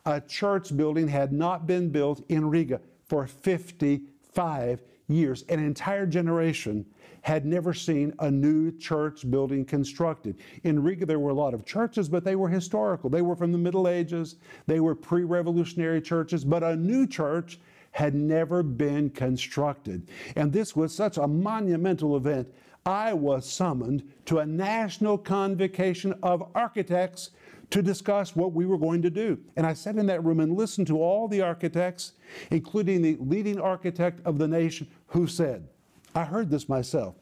a 0.07 0.21
church 0.21 0.77
building 0.77 1.09
had 1.09 1.33
not 1.33 1.67
been 1.67 1.91
built 1.91 2.25
in 2.29 2.49
Riga 2.49 2.81
for 3.05 3.27
55 3.27 4.83
years. 5.09 5.45
An 5.49 5.59
entire 5.59 6.07
generation 6.07 6.85
had 7.23 7.47
never 7.47 7.73
seen 7.73 8.13
a 8.19 8.31
new 8.31 8.77
church 8.79 9.31
building 9.31 9.65
constructed. 9.65 10.37
In 10.65 10.83
Riga, 10.83 11.07
there 11.07 11.21
were 11.21 11.31
a 11.31 11.35
lot 11.35 11.55
of 11.55 11.65
churches, 11.65 12.09
but 12.09 12.25
they 12.25 12.37
were 12.37 12.49
historical. 12.49 13.09
They 13.09 13.23
were 13.23 13.37
from 13.37 13.53
the 13.53 13.59
Middle 13.59 13.89
Ages, 13.89 14.37
they 14.67 14.81
were 14.81 14.95
pre 14.95 15.23
revolutionary 15.25 16.01
churches, 16.01 16.45
but 16.45 16.63
a 16.63 16.77
new 16.77 17.07
church 17.07 17.61
had 17.93 18.15
never 18.15 18.63
been 18.63 19.11
constructed. 19.11 20.09
And 20.35 20.53
this 20.53 20.75
was 20.75 20.95
such 20.95 21.19
a 21.19 21.29
monumental 21.29 22.17
event. 22.17 22.49
I 22.85 23.13
was 23.13 23.49
summoned 23.49 24.03
to 24.25 24.39
a 24.39 24.47
national 24.47 25.19
convocation 25.19 26.15
of 26.23 26.51
architects 26.55 27.31
to 27.73 27.83
discuss 27.83 28.37
what 28.37 28.53
we 28.53 28.67
were 28.67 28.77
going 28.77 29.01
to 29.01 29.09
do. 29.09 29.39
And 29.57 29.67
I 29.67 29.73
sat 29.73 29.97
in 29.97 30.05
that 30.07 30.23
room 30.23 30.41
and 30.41 30.57
listened 30.57 30.87
to 30.89 31.01
all 31.01 31.27
the 31.27 31.41
architects, 31.41 32.13
including 32.51 33.01
the 33.01 33.17
leading 33.19 33.59
architect 33.59 34.21
of 34.27 34.37
the 34.37 34.47
nation, 34.47 34.87
who 35.07 35.27
said, 35.27 35.67
I 36.15 36.25
heard 36.25 36.51
this 36.51 36.69
myself. 36.69 37.15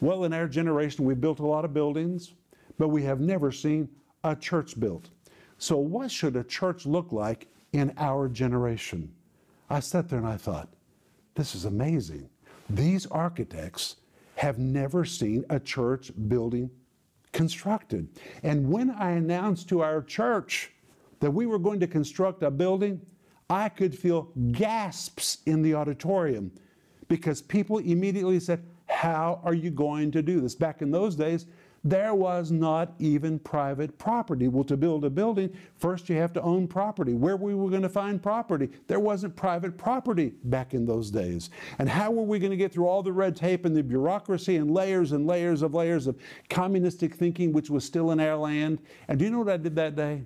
Well, 0.00 0.24
in 0.24 0.32
our 0.32 0.48
generation, 0.48 1.04
we've 1.04 1.20
built 1.20 1.38
a 1.38 1.46
lot 1.46 1.64
of 1.64 1.72
buildings, 1.72 2.32
but 2.78 2.88
we 2.88 3.04
have 3.04 3.20
never 3.20 3.52
seen 3.52 3.88
a 4.24 4.34
church 4.34 4.78
built. 4.78 5.08
So, 5.58 5.76
what 5.76 6.10
should 6.10 6.34
a 6.34 6.42
church 6.42 6.84
look 6.84 7.12
like 7.12 7.46
in 7.72 7.94
our 7.96 8.28
generation? 8.28 9.12
I 9.70 9.78
sat 9.78 10.08
there 10.08 10.18
and 10.18 10.26
I 10.26 10.36
thought, 10.36 10.68
this 11.36 11.54
is 11.54 11.64
amazing. 11.64 12.28
These 12.68 13.06
architects 13.06 13.96
have 14.34 14.58
never 14.58 15.04
seen 15.04 15.44
a 15.48 15.60
church 15.60 16.10
building 16.26 16.70
constructed. 17.32 18.08
And 18.42 18.68
when 18.68 18.90
I 18.90 19.12
announced 19.12 19.68
to 19.70 19.80
our 19.80 20.02
church 20.02 20.70
that 21.20 21.30
we 21.30 21.46
were 21.46 21.58
going 21.58 21.80
to 21.80 21.86
construct 21.86 22.42
a 22.42 22.50
building, 22.50 23.00
I 23.48 23.68
could 23.68 23.96
feel 23.96 24.30
gasps 24.52 25.38
in 25.46 25.62
the 25.62 25.74
auditorium 25.74 26.52
because 27.08 27.42
people 27.42 27.78
immediately 27.78 28.40
said, 28.40 28.64
How 28.86 29.40
are 29.44 29.54
you 29.54 29.70
going 29.70 30.10
to 30.12 30.22
do 30.22 30.40
this? 30.40 30.54
Back 30.54 30.82
in 30.82 30.90
those 30.90 31.16
days, 31.16 31.46
there 31.84 32.14
was 32.14 32.52
not 32.52 32.94
even 33.00 33.38
private 33.40 33.98
property. 33.98 34.46
Well, 34.46 34.64
to 34.64 34.76
build 34.76 35.04
a 35.04 35.10
building, 35.10 35.56
first 35.76 36.08
you 36.08 36.16
have 36.16 36.32
to 36.34 36.42
own 36.42 36.68
property. 36.68 37.14
Where 37.14 37.36
were 37.36 37.56
we 37.56 37.70
going 37.70 37.82
to 37.82 37.88
find 37.88 38.22
property? 38.22 38.70
There 38.86 39.00
wasn't 39.00 39.34
private 39.34 39.76
property 39.76 40.34
back 40.44 40.74
in 40.74 40.86
those 40.86 41.10
days. 41.10 41.50
And 41.78 41.88
how 41.88 42.12
were 42.12 42.22
we 42.22 42.38
going 42.38 42.52
to 42.52 42.56
get 42.56 42.72
through 42.72 42.86
all 42.86 43.02
the 43.02 43.12
red 43.12 43.34
tape 43.34 43.64
and 43.64 43.74
the 43.74 43.82
bureaucracy 43.82 44.56
and 44.56 44.72
layers 44.72 45.10
and 45.10 45.26
layers 45.26 45.62
of 45.62 45.74
layers 45.74 46.06
of 46.06 46.16
communistic 46.48 47.16
thinking, 47.16 47.52
which 47.52 47.68
was 47.68 47.84
still 47.84 48.12
in 48.12 48.20
our 48.20 48.36
land? 48.36 48.80
And 49.08 49.18
do 49.18 49.24
you 49.24 49.30
know 49.32 49.40
what 49.40 49.48
I 49.48 49.56
did 49.56 49.74
that 49.76 49.96
day? 49.96 50.22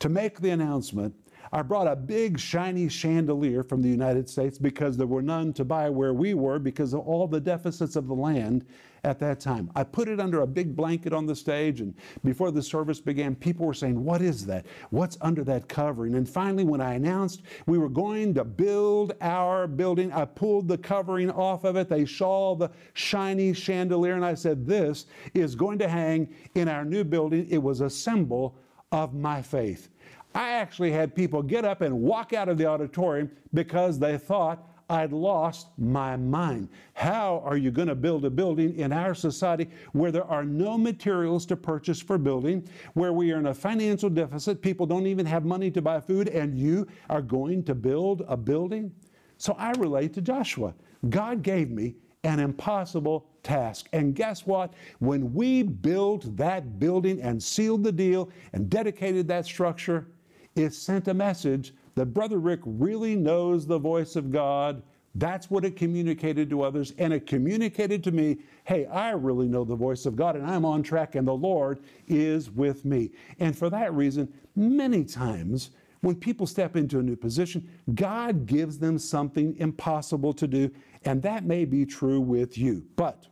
To 0.00 0.08
make 0.10 0.40
the 0.40 0.50
announcement, 0.50 1.14
I 1.52 1.62
brought 1.62 1.86
a 1.86 1.96
big 1.96 2.38
shiny 2.38 2.88
chandelier 2.88 3.62
from 3.62 3.80
the 3.80 3.88
United 3.88 4.28
States 4.28 4.58
because 4.58 4.96
there 4.96 5.06
were 5.06 5.22
none 5.22 5.52
to 5.54 5.64
buy 5.64 5.88
where 5.88 6.12
we 6.12 6.34
were 6.34 6.58
because 6.58 6.92
of 6.92 7.00
all 7.00 7.26
the 7.26 7.40
deficits 7.40 7.96
of 7.96 8.06
the 8.06 8.14
land 8.14 8.66
at 9.04 9.18
that 9.20 9.40
time. 9.40 9.70
I 9.74 9.84
put 9.84 10.08
it 10.08 10.20
under 10.20 10.42
a 10.42 10.46
big 10.46 10.74
blanket 10.74 11.12
on 11.12 11.26
the 11.26 11.34
stage, 11.34 11.80
and 11.80 11.94
before 12.24 12.50
the 12.50 12.62
service 12.62 13.00
began, 13.00 13.34
people 13.34 13.64
were 13.66 13.74
saying, 13.74 14.02
What 14.04 14.20
is 14.20 14.44
that? 14.46 14.66
What's 14.90 15.16
under 15.20 15.44
that 15.44 15.68
covering? 15.68 16.16
And 16.16 16.28
finally, 16.28 16.64
when 16.64 16.80
I 16.80 16.94
announced 16.94 17.42
we 17.66 17.78
were 17.78 17.88
going 17.88 18.34
to 18.34 18.44
build 18.44 19.14
our 19.20 19.66
building, 19.66 20.12
I 20.12 20.24
pulled 20.24 20.68
the 20.68 20.78
covering 20.78 21.30
off 21.30 21.64
of 21.64 21.76
it. 21.76 21.88
They 21.88 22.06
saw 22.06 22.54
the 22.54 22.70
shiny 22.94 23.54
chandelier, 23.54 24.14
and 24.14 24.24
I 24.24 24.34
said, 24.34 24.66
This 24.66 25.06
is 25.34 25.54
going 25.54 25.78
to 25.78 25.88
hang 25.88 26.28
in 26.54 26.68
our 26.68 26.84
new 26.84 27.04
building. 27.04 27.46
It 27.48 27.62
was 27.62 27.80
a 27.80 27.90
symbol 27.90 28.56
of 28.90 29.14
my 29.14 29.42
faith. 29.42 29.88
I 30.34 30.50
actually 30.50 30.92
had 30.92 31.14
people 31.14 31.42
get 31.42 31.64
up 31.64 31.80
and 31.80 32.00
walk 32.00 32.32
out 32.32 32.48
of 32.48 32.58
the 32.58 32.66
auditorium 32.66 33.30
because 33.54 33.98
they 33.98 34.18
thought 34.18 34.68
I'd 34.90 35.12
lost 35.12 35.68
my 35.76 36.16
mind. 36.16 36.70
How 36.94 37.42
are 37.44 37.58
you 37.58 37.70
going 37.70 37.88
to 37.88 37.94
build 37.94 38.24
a 38.24 38.30
building 38.30 38.74
in 38.76 38.92
our 38.92 39.14
society 39.14 39.68
where 39.92 40.10
there 40.10 40.24
are 40.24 40.44
no 40.44 40.78
materials 40.78 41.44
to 41.46 41.56
purchase 41.56 42.00
for 42.00 42.16
building, 42.16 42.66
where 42.94 43.12
we 43.12 43.30
are 43.32 43.38
in 43.38 43.46
a 43.46 43.54
financial 43.54 44.08
deficit, 44.08 44.62
people 44.62 44.86
don't 44.86 45.06
even 45.06 45.26
have 45.26 45.44
money 45.44 45.70
to 45.72 45.82
buy 45.82 46.00
food, 46.00 46.28
and 46.28 46.58
you 46.58 46.86
are 47.10 47.20
going 47.20 47.62
to 47.64 47.74
build 47.74 48.22
a 48.28 48.36
building? 48.36 48.90
So 49.36 49.54
I 49.58 49.72
relate 49.72 50.14
to 50.14 50.22
Joshua. 50.22 50.74
God 51.10 51.42
gave 51.42 51.70
me 51.70 51.96
an 52.24 52.40
impossible 52.40 53.26
task. 53.42 53.88
And 53.92 54.14
guess 54.14 54.46
what? 54.46 54.72
When 55.00 55.32
we 55.34 55.62
built 55.62 56.36
that 56.36 56.78
building 56.78 57.20
and 57.20 57.42
sealed 57.42 57.84
the 57.84 57.92
deal 57.92 58.30
and 58.54 58.68
dedicated 58.70 59.28
that 59.28 59.44
structure, 59.44 60.08
it 60.56 60.74
sent 60.74 61.08
a 61.08 61.14
message 61.14 61.74
that 61.94 62.06
Brother 62.06 62.38
Rick 62.38 62.60
really 62.64 63.16
knows 63.16 63.66
the 63.66 63.78
voice 63.78 64.16
of 64.16 64.30
God. 64.30 64.82
That's 65.14 65.50
what 65.50 65.64
it 65.64 65.76
communicated 65.76 66.48
to 66.50 66.62
others. 66.62 66.94
And 66.98 67.12
it 67.12 67.26
communicated 67.26 68.04
to 68.04 68.12
me 68.12 68.38
hey, 68.64 68.86
I 68.86 69.10
really 69.10 69.48
know 69.48 69.64
the 69.64 69.74
voice 69.74 70.06
of 70.06 70.14
God 70.14 70.36
and 70.36 70.46
I'm 70.46 70.64
on 70.64 70.82
track 70.82 71.14
and 71.14 71.26
the 71.26 71.32
Lord 71.32 71.80
is 72.06 72.50
with 72.50 72.84
me. 72.84 73.10
And 73.40 73.56
for 73.56 73.70
that 73.70 73.94
reason, 73.94 74.32
many 74.54 75.04
times 75.04 75.70
when 76.00 76.14
people 76.14 76.46
step 76.46 76.76
into 76.76 76.98
a 76.98 77.02
new 77.02 77.16
position, 77.16 77.68
God 77.94 78.46
gives 78.46 78.78
them 78.78 78.98
something 78.98 79.56
impossible 79.56 80.32
to 80.34 80.46
do. 80.46 80.70
And 81.04 81.22
that 81.22 81.44
may 81.44 81.64
be 81.64 81.84
true 81.84 82.20
with 82.20 82.56
you. 82.56 82.86
But 82.96 83.26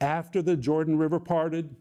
after 0.00 0.42
the 0.42 0.56
Jordan 0.56 0.96
River 0.98 1.18
parted 1.18 1.74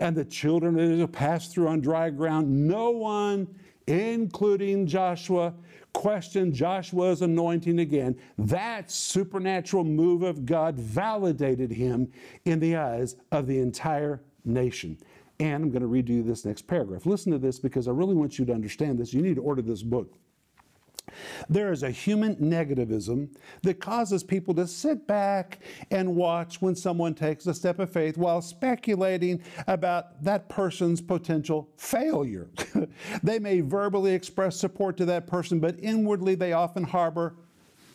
and 0.00 0.16
the 0.16 0.24
children 0.24 0.74
of 0.74 0.80
Israel 0.80 1.08
passed 1.08 1.52
through 1.52 1.68
on 1.68 1.80
dry 1.80 2.10
ground, 2.10 2.48
no 2.68 2.90
one, 2.90 3.48
including 3.92 4.86
Joshua, 4.86 5.52
questioned 5.92 6.54
Joshua's 6.54 7.20
anointing 7.20 7.80
again. 7.80 8.16
That 8.38 8.90
supernatural 8.90 9.84
move 9.84 10.22
of 10.22 10.46
God 10.46 10.76
validated 10.76 11.70
him 11.70 12.10
in 12.44 12.58
the 12.58 12.76
eyes 12.76 13.16
of 13.30 13.46
the 13.46 13.58
entire 13.58 14.22
nation. 14.44 14.96
And 15.40 15.64
I'm 15.64 15.70
going 15.70 15.82
to 15.82 15.88
read 15.88 16.08
you 16.08 16.22
this 16.22 16.44
next 16.44 16.62
paragraph. 16.62 17.04
Listen 17.04 17.32
to 17.32 17.38
this 17.38 17.58
because 17.58 17.88
I 17.88 17.90
really 17.90 18.14
want 18.14 18.38
you 18.38 18.44
to 18.46 18.52
understand 18.52 18.98
this. 18.98 19.12
You 19.12 19.22
need 19.22 19.36
to 19.36 19.42
order 19.42 19.62
this 19.62 19.82
book. 19.82 20.14
There 21.48 21.72
is 21.72 21.82
a 21.82 21.90
human 21.90 22.36
negativism 22.36 23.28
that 23.62 23.80
causes 23.80 24.22
people 24.22 24.54
to 24.54 24.66
sit 24.66 25.06
back 25.06 25.58
and 25.90 26.16
watch 26.16 26.62
when 26.62 26.74
someone 26.74 27.14
takes 27.14 27.46
a 27.46 27.54
step 27.54 27.78
of 27.78 27.90
faith 27.90 28.16
while 28.16 28.40
speculating 28.40 29.42
about 29.66 30.22
that 30.24 30.48
person's 30.48 31.00
potential 31.00 31.68
failure. 31.76 32.48
they 33.22 33.38
may 33.38 33.60
verbally 33.60 34.14
express 34.14 34.56
support 34.56 34.96
to 34.96 35.04
that 35.06 35.26
person, 35.26 35.60
but 35.60 35.78
inwardly 35.80 36.34
they 36.34 36.52
often 36.52 36.84
harbor 36.84 37.36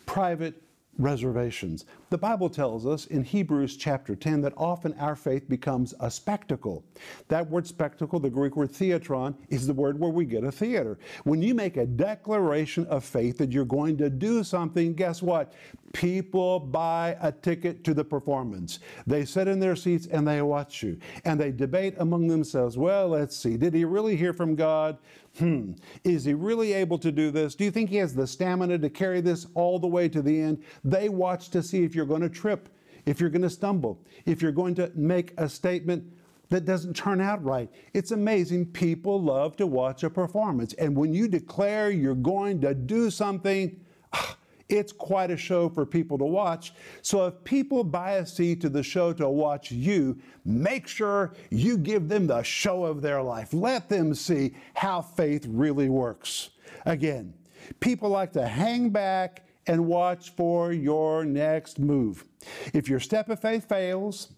private 0.06 0.62
reservations. 0.98 1.84
The 2.10 2.18
Bible 2.18 2.50
tells 2.50 2.86
us 2.86 3.06
in 3.06 3.22
Hebrews 3.22 3.76
chapter 3.76 4.16
10 4.16 4.40
that 4.42 4.52
often 4.56 4.94
our 4.98 5.14
faith 5.14 5.48
becomes 5.48 5.94
a 6.00 6.10
spectacle. 6.10 6.84
That 7.28 7.48
word 7.48 7.66
spectacle, 7.66 8.18
the 8.18 8.30
Greek 8.30 8.56
word 8.56 8.72
theatron, 8.72 9.36
is 9.48 9.66
the 9.66 9.72
word 9.72 9.98
where 9.98 10.10
we 10.10 10.24
get 10.24 10.44
a 10.44 10.52
theater. 10.52 10.98
When 11.24 11.40
you 11.40 11.54
make 11.54 11.76
a 11.76 11.86
declaration 11.86 12.86
of 12.86 13.04
faith 13.04 13.38
that 13.38 13.52
you're 13.52 13.64
going 13.64 13.96
to 13.98 14.10
do 14.10 14.42
something, 14.42 14.94
guess 14.94 15.22
what? 15.22 15.52
People 15.92 16.60
buy 16.60 17.16
a 17.20 17.32
ticket 17.32 17.84
to 17.84 17.94
the 17.94 18.04
performance. 18.04 18.80
They 19.06 19.24
sit 19.24 19.48
in 19.48 19.60
their 19.60 19.76
seats 19.76 20.06
and 20.06 20.26
they 20.26 20.42
watch 20.42 20.82
you. 20.82 20.98
And 21.24 21.40
they 21.40 21.52
debate 21.52 21.94
among 21.98 22.26
themselves 22.26 22.76
well, 22.76 23.08
let's 23.08 23.36
see, 23.36 23.56
did 23.56 23.72
he 23.72 23.84
really 23.84 24.16
hear 24.16 24.32
from 24.32 24.54
God? 24.54 24.98
Hmm, 25.38 25.72
is 26.02 26.24
he 26.24 26.34
really 26.34 26.72
able 26.72 26.98
to 26.98 27.12
do 27.12 27.30
this? 27.30 27.54
Do 27.54 27.64
you 27.64 27.70
think 27.70 27.90
he 27.90 27.96
has 27.96 28.14
the 28.14 28.26
stamina 28.26 28.78
to 28.78 28.90
carry 28.90 29.20
this 29.20 29.46
all 29.54 29.78
the 29.78 29.86
way 29.86 30.08
to 30.08 30.20
the 30.20 30.40
end? 30.40 30.64
They 30.82 31.08
watch 31.08 31.50
to 31.50 31.62
see 31.62 31.84
if 31.84 31.94
you're 31.94 32.06
going 32.06 32.22
to 32.22 32.28
trip, 32.28 32.68
if 33.06 33.20
you're 33.20 33.30
going 33.30 33.42
to 33.42 33.50
stumble, 33.50 34.04
if 34.26 34.42
you're 34.42 34.52
going 34.52 34.74
to 34.76 34.90
make 34.96 35.34
a 35.38 35.48
statement 35.48 36.04
that 36.48 36.64
doesn't 36.64 36.96
turn 36.96 37.20
out 37.20 37.44
right. 37.44 37.70
It's 37.94 38.10
amazing. 38.10 38.66
People 38.66 39.22
love 39.22 39.56
to 39.56 39.66
watch 39.66 40.02
a 40.02 40.10
performance. 40.10 40.72
And 40.74 40.96
when 40.96 41.14
you 41.14 41.28
declare 41.28 41.90
you're 41.90 42.14
going 42.14 42.60
to 42.62 42.74
do 42.74 43.10
something, 43.10 43.78
ah, 44.12 44.37
it's 44.68 44.92
quite 44.92 45.30
a 45.30 45.36
show 45.36 45.68
for 45.68 45.86
people 45.86 46.18
to 46.18 46.24
watch. 46.24 46.74
So 47.02 47.26
if 47.26 47.44
people 47.44 47.84
buy 47.84 48.12
a 48.12 48.26
seat 48.26 48.60
to 48.62 48.68
the 48.68 48.82
show 48.82 49.12
to 49.14 49.28
watch 49.28 49.70
you, 49.70 50.18
make 50.44 50.86
sure 50.86 51.34
you 51.50 51.78
give 51.78 52.08
them 52.08 52.26
the 52.26 52.42
show 52.42 52.84
of 52.84 53.00
their 53.00 53.22
life. 53.22 53.52
Let 53.52 53.88
them 53.88 54.14
see 54.14 54.54
how 54.74 55.02
faith 55.02 55.46
really 55.48 55.88
works. 55.88 56.50
Again, 56.84 57.34
people 57.80 58.10
like 58.10 58.32
to 58.32 58.46
hang 58.46 58.90
back 58.90 59.46
and 59.66 59.86
watch 59.86 60.30
for 60.30 60.72
your 60.72 61.24
next 61.24 61.78
move. 61.78 62.24
If 62.72 62.88
your 62.88 63.00
step 63.00 63.28
of 63.28 63.40
faith 63.40 63.68
fails, 63.68 64.28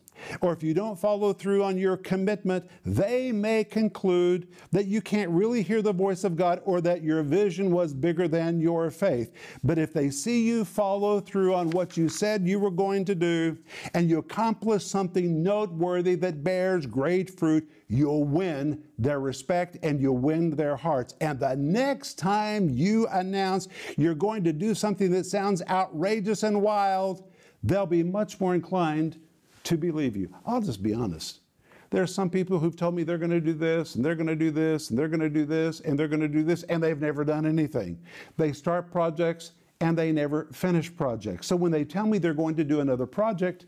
or 0.40 0.52
if 0.52 0.62
you 0.62 0.74
don't 0.74 0.98
follow 0.98 1.32
through 1.32 1.62
on 1.64 1.78
your 1.78 1.96
commitment, 1.96 2.68
they 2.84 3.32
may 3.32 3.64
conclude 3.64 4.48
that 4.72 4.86
you 4.86 5.00
can't 5.00 5.30
really 5.30 5.62
hear 5.62 5.82
the 5.82 5.92
voice 5.92 6.24
of 6.24 6.36
God 6.36 6.60
or 6.64 6.80
that 6.80 7.02
your 7.02 7.22
vision 7.22 7.70
was 7.70 7.94
bigger 7.94 8.28
than 8.28 8.60
your 8.60 8.90
faith. 8.90 9.32
But 9.64 9.78
if 9.78 9.92
they 9.92 10.10
see 10.10 10.46
you 10.46 10.64
follow 10.64 11.20
through 11.20 11.54
on 11.54 11.70
what 11.70 11.96
you 11.96 12.08
said 12.08 12.46
you 12.46 12.58
were 12.58 12.70
going 12.70 13.04
to 13.06 13.14
do 13.14 13.58
and 13.94 14.08
you 14.08 14.18
accomplish 14.18 14.84
something 14.84 15.42
noteworthy 15.42 16.14
that 16.16 16.44
bears 16.44 16.86
great 16.86 17.38
fruit, 17.38 17.68
you'll 17.88 18.24
win 18.24 18.82
their 18.98 19.20
respect 19.20 19.76
and 19.82 20.00
you'll 20.00 20.18
win 20.18 20.50
their 20.50 20.76
hearts. 20.76 21.14
And 21.20 21.38
the 21.38 21.56
next 21.56 22.14
time 22.18 22.68
you 22.70 23.06
announce 23.08 23.68
you're 23.96 24.14
going 24.14 24.44
to 24.44 24.52
do 24.52 24.74
something 24.74 25.10
that 25.10 25.26
sounds 25.26 25.62
outrageous 25.68 26.42
and 26.42 26.62
wild, 26.62 27.30
they'll 27.62 27.86
be 27.86 28.02
much 28.02 28.40
more 28.40 28.54
inclined 28.54 29.18
to 29.64 29.76
believe 29.76 30.16
you. 30.16 30.34
I'll 30.46 30.60
just 30.60 30.82
be 30.82 30.94
honest. 30.94 31.40
There 31.90 32.02
are 32.02 32.06
some 32.06 32.30
people 32.30 32.58
who've 32.58 32.76
told 32.76 32.94
me 32.94 33.02
they're 33.02 33.18
going 33.18 33.30
to 33.30 33.40
do 33.40 33.52
this, 33.52 33.96
and 33.96 34.04
they're 34.04 34.14
going 34.14 34.28
to 34.28 34.36
do 34.36 34.50
this, 34.50 34.90
and 34.90 34.98
they're 34.98 35.08
going 35.08 35.20
to 35.20 35.28
do 35.28 35.44
this, 35.44 35.80
and 35.80 35.98
they're 35.98 36.08
going 36.08 36.20
to 36.20 36.28
do 36.28 36.44
this, 36.44 36.62
and 36.64 36.82
they've 36.82 37.00
never 37.00 37.24
done 37.24 37.46
anything. 37.46 37.98
They 38.36 38.52
start 38.52 38.92
projects 38.92 39.52
and 39.80 39.96
they 39.96 40.12
never 40.12 40.46
finish 40.52 40.94
projects. 40.94 41.46
So 41.46 41.56
when 41.56 41.72
they 41.72 41.84
tell 41.84 42.06
me 42.06 42.18
they're 42.18 42.34
going 42.34 42.54
to 42.56 42.64
do 42.64 42.80
another 42.80 43.06
project, 43.06 43.66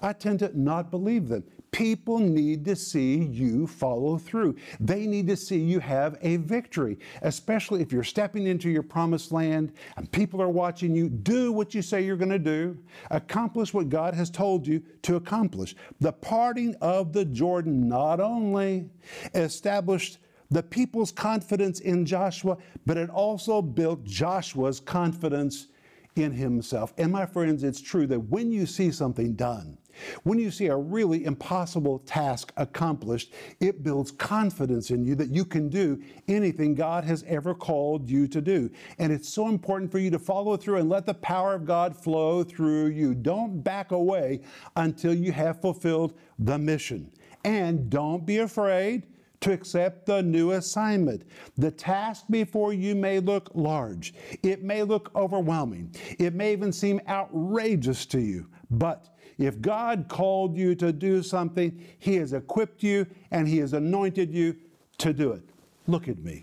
I 0.00 0.12
tend 0.12 0.38
to 0.38 0.58
not 0.58 0.90
believe 0.90 1.28
them. 1.28 1.44
People 1.70 2.18
need 2.18 2.64
to 2.64 2.74
see 2.74 3.16
you 3.16 3.66
follow 3.66 4.16
through. 4.16 4.56
They 4.80 5.06
need 5.06 5.26
to 5.28 5.36
see 5.36 5.58
you 5.58 5.80
have 5.80 6.16
a 6.22 6.36
victory, 6.36 6.98
especially 7.22 7.82
if 7.82 7.92
you're 7.92 8.02
stepping 8.02 8.46
into 8.46 8.70
your 8.70 8.82
promised 8.82 9.32
land 9.32 9.72
and 9.96 10.10
people 10.10 10.40
are 10.40 10.48
watching 10.48 10.94
you. 10.94 11.08
Do 11.08 11.52
what 11.52 11.74
you 11.74 11.82
say 11.82 12.02
you're 12.02 12.16
going 12.16 12.30
to 12.30 12.38
do, 12.38 12.78
accomplish 13.10 13.74
what 13.74 13.88
God 13.88 14.14
has 14.14 14.30
told 14.30 14.66
you 14.66 14.82
to 15.02 15.16
accomplish. 15.16 15.74
The 16.00 16.12
parting 16.12 16.74
of 16.80 17.12
the 17.12 17.24
Jordan 17.24 17.88
not 17.88 18.20
only 18.20 18.88
established 19.34 20.18
the 20.50 20.62
people's 20.62 21.12
confidence 21.12 21.80
in 21.80 22.06
Joshua, 22.06 22.56
but 22.86 22.96
it 22.96 23.10
also 23.10 23.60
built 23.60 24.04
Joshua's 24.04 24.80
confidence 24.80 25.68
in 26.16 26.32
himself. 26.32 26.94
And 26.98 27.12
my 27.12 27.26
friends, 27.26 27.62
it's 27.62 27.80
true 27.80 28.06
that 28.06 28.18
when 28.18 28.50
you 28.50 28.66
see 28.66 28.90
something 28.90 29.34
done, 29.34 29.78
when 30.22 30.38
you 30.38 30.50
see 30.50 30.66
a 30.66 30.76
really 30.76 31.24
impossible 31.24 32.00
task 32.00 32.52
accomplished, 32.56 33.32
it 33.60 33.82
builds 33.82 34.10
confidence 34.10 34.90
in 34.90 35.04
you 35.04 35.14
that 35.16 35.30
you 35.30 35.44
can 35.44 35.68
do 35.68 36.02
anything 36.26 36.74
God 36.74 37.04
has 37.04 37.24
ever 37.26 37.54
called 37.54 38.08
you 38.08 38.26
to 38.28 38.40
do. 38.40 38.70
And 38.98 39.12
it's 39.12 39.28
so 39.28 39.48
important 39.48 39.90
for 39.90 39.98
you 39.98 40.10
to 40.10 40.18
follow 40.18 40.56
through 40.56 40.76
and 40.76 40.88
let 40.88 41.06
the 41.06 41.14
power 41.14 41.54
of 41.54 41.64
God 41.64 41.96
flow 41.96 42.42
through 42.42 42.86
you. 42.88 43.14
Don't 43.14 43.62
back 43.62 43.92
away 43.92 44.40
until 44.76 45.14
you 45.14 45.32
have 45.32 45.60
fulfilled 45.60 46.14
the 46.38 46.58
mission. 46.58 47.10
And 47.44 47.88
don't 47.88 48.26
be 48.26 48.38
afraid 48.38 49.06
to 49.40 49.52
accept 49.52 50.06
the 50.06 50.22
new 50.22 50.52
assignment. 50.52 51.22
The 51.56 51.70
task 51.70 52.24
before 52.28 52.72
you 52.72 52.94
may 52.94 53.20
look 53.20 53.50
large, 53.54 54.14
it 54.42 54.62
may 54.62 54.82
look 54.82 55.10
overwhelming, 55.14 55.94
it 56.18 56.34
may 56.34 56.52
even 56.52 56.72
seem 56.72 57.00
outrageous 57.08 58.06
to 58.06 58.20
you, 58.20 58.48
but 58.70 59.16
if 59.38 59.60
God 59.60 60.06
called 60.08 60.56
you 60.56 60.74
to 60.76 60.92
do 60.92 61.22
something, 61.22 61.80
He 61.98 62.16
has 62.16 62.32
equipped 62.32 62.82
you 62.82 63.06
and 63.30 63.46
He 63.46 63.58
has 63.58 63.72
anointed 63.72 64.32
you 64.32 64.56
to 64.98 65.12
do 65.12 65.32
it. 65.32 65.42
Look 65.86 66.08
at 66.08 66.18
me. 66.18 66.42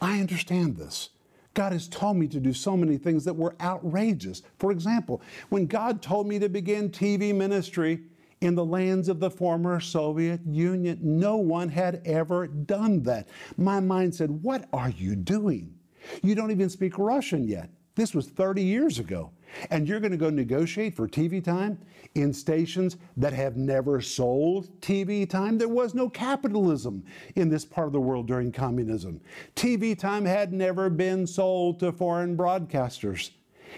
I 0.00 0.20
understand 0.20 0.76
this. 0.76 1.10
God 1.54 1.72
has 1.72 1.88
told 1.88 2.16
me 2.16 2.28
to 2.28 2.40
do 2.40 2.52
so 2.52 2.76
many 2.76 2.96
things 2.96 3.24
that 3.24 3.34
were 3.34 3.56
outrageous. 3.60 4.42
For 4.58 4.70
example, 4.70 5.20
when 5.48 5.66
God 5.66 6.00
told 6.00 6.26
me 6.28 6.38
to 6.38 6.48
begin 6.48 6.88
TV 6.88 7.34
ministry 7.34 8.04
in 8.40 8.54
the 8.54 8.64
lands 8.64 9.08
of 9.08 9.18
the 9.18 9.30
former 9.30 9.80
Soviet 9.80 10.40
Union, 10.46 10.98
no 11.02 11.36
one 11.36 11.68
had 11.68 12.00
ever 12.04 12.46
done 12.46 13.02
that. 13.02 13.28
My 13.56 13.80
mind 13.80 14.14
said, 14.14 14.30
What 14.30 14.68
are 14.72 14.90
you 14.90 15.16
doing? 15.16 15.74
You 16.22 16.34
don't 16.34 16.52
even 16.52 16.70
speak 16.70 16.96
Russian 16.96 17.46
yet. 17.48 17.70
This 17.96 18.14
was 18.14 18.28
30 18.28 18.62
years 18.62 19.00
ago. 19.00 19.32
And 19.70 19.88
you're 19.88 20.00
going 20.00 20.12
to 20.12 20.18
go 20.18 20.30
negotiate 20.30 20.94
for 20.94 21.08
TV 21.08 21.42
time 21.42 21.78
in 22.14 22.32
stations 22.32 22.96
that 23.16 23.32
have 23.32 23.56
never 23.56 24.00
sold 24.00 24.68
TV 24.80 25.28
time? 25.28 25.58
There 25.58 25.68
was 25.68 25.94
no 25.94 26.08
capitalism 26.08 27.04
in 27.34 27.48
this 27.48 27.64
part 27.64 27.86
of 27.86 27.92
the 27.92 28.00
world 28.00 28.26
during 28.26 28.52
communism. 28.52 29.20
TV 29.56 29.98
time 29.98 30.24
had 30.24 30.52
never 30.52 30.90
been 30.90 31.26
sold 31.26 31.80
to 31.80 31.92
foreign 31.92 32.36
broadcasters. 32.36 33.30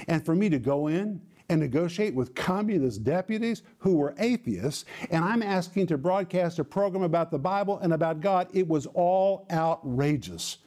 And 0.08 0.24
for 0.24 0.34
me 0.34 0.48
to 0.48 0.58
go 0.58 0.86
in 0.86 1.20
and 1.48 1.60
negotiate 1.60 2.14
with 2.14 2.34
communist 2.34 3.02
deputies 3.02 3.62
who 3.78 3.96
were 3.96 4.14
atheists, 4.18 4.84
and 5.10 5.24
I'm 5.24 5.42
asking 5.42 5.88
to 5.88 5.98
broadcast 5.98 6.60
a 6.60 6.64
program 6.64 7.02
about 7.02 7.30
the 7.30 7.38
Bible 7.38 7.78
and 7.80 7.92
about 7.92 8.20
God, 8.20 8.48
it 8.52 8.68
was 8.68 8.86
all 8.86 9.46
outrageous. 9.50 10.58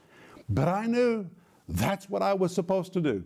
But 0.50 0.68
I 0.68 0.86
knew 0.86 1.26
that's 1.70 2.10
what 2.10 2.22
I 2.22 2.34
was 2.34 2.54
supposed 2.54 2.92
to 2.94 3.02
do. 3.02 3.24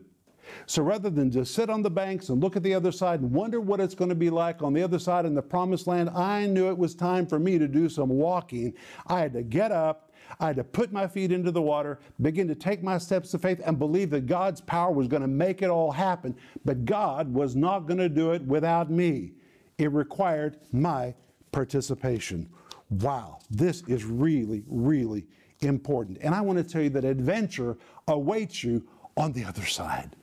So 0.66 0.84
rather 0.84 1.10
than 1.10 1.32
just 1.32 1.54
sit 1.54 1.70
on 1.70 1.82
the 1.82 1.90
banks 1.90 2.30
and 2.30 2.42
look 2.42 2.56
at 2.56 2.64
the 2.64 2.74
other 2.74 2.92
side 2.92 3.22
and 3.22 3.32
wonder 3.32 3.62
what 3.62 3.80
it's 3.80 3.96
going 3.96 4.10
to 4.10 4.16
be 4.16 4.30
like 4.30 4.62
on 4.62 4.74
the 4.74 4.84
other 4.84 5.00
side 5.00 5.26
in 5.26 5.34
the 5.34 5.42
promised 5.42 5.88
land, 5.88 6.10
I 6.10 6.46
knew 6.46 6.70
it 6.70 6.78
was 6.78 6.96
time 6.96 7.26
for 7.26 7.40
me 7.40 7.58
to 7.58 7.68
do 7.68 7.90
some 7.90 8.10
walking. 8.10 8.74
I 9.08 9.20
had 9.20 9.34
to 9.34 9.44
get 9.44 9.72
up. 9.72 10.12
I 10.40 10.48
had 10.48 10.58
to 10.58 10.64
put 10.64 10.92
my 10.92 11.08
feet 11.08 11.32
into 11.32 11.52
the 11.52 11.62
water, 11.62 12.00
begin 12.22 12.48
to 12.50 12.56
take 12.56 12.84
my 12.84 12.98
steps 12.98 13.34
of 13.34 13.42
faith, 13.42 13.62
and 13.66 13.80
believe 13.80 14.10
that 14.10 14.26
God's 14.26 14.60
power 14.60 14.92
was 14.92 15.08
going 15.08 15.22
to 15.22 15.28
make 15.28 15.62
it 15.62 15.70
all 15.70 15.92
happen. 15.92 16.36
But 16.66 16.84
God 16.84 17.34
was 17.34 17.56
not 17.56 17.88
going 17.88 18.00
to 18.00 18.10
do 18.10 18.32
it 18.32 18.42
without 18.42 18.92
me. 18.92 19.32
It 19.78 19.92
required 19.92 20.58
my 20.74 21.16
participation. 21.52 22.50
Wow, 22.90 23.40
this 23.50 23.84
is 23.88 24.04
really, 24.04 24.64
really 24.68 25.26
important. 25.62 26.18
And 26.22 26.36
I 26.36 26.42
want 26.42 26.58
to 26.58 26.64
tell 26.64 26.82
you 26.82 26.90
that 26.92 27.06
adventure 27.06 27.78
awaits 28.08 28.64
you 28.64 28.86
on 29.16 29.32
the 29.32 29.44
other 29.44 29.66
side 29.66 30.16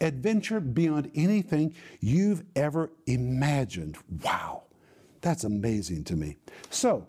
adventure 0.00 0.60
beyond 0.60 1.10
anything 1.14 1.74
you've 2.00 2.44
ever 2.54 2.90
imagined. 3.06 3.98
Wow, 4.22 4.64
that's 5.20 5.44
amazing 5.44 6.04
to 6.04 6.16
me. 6.16 6.36
So, 6.70 7.06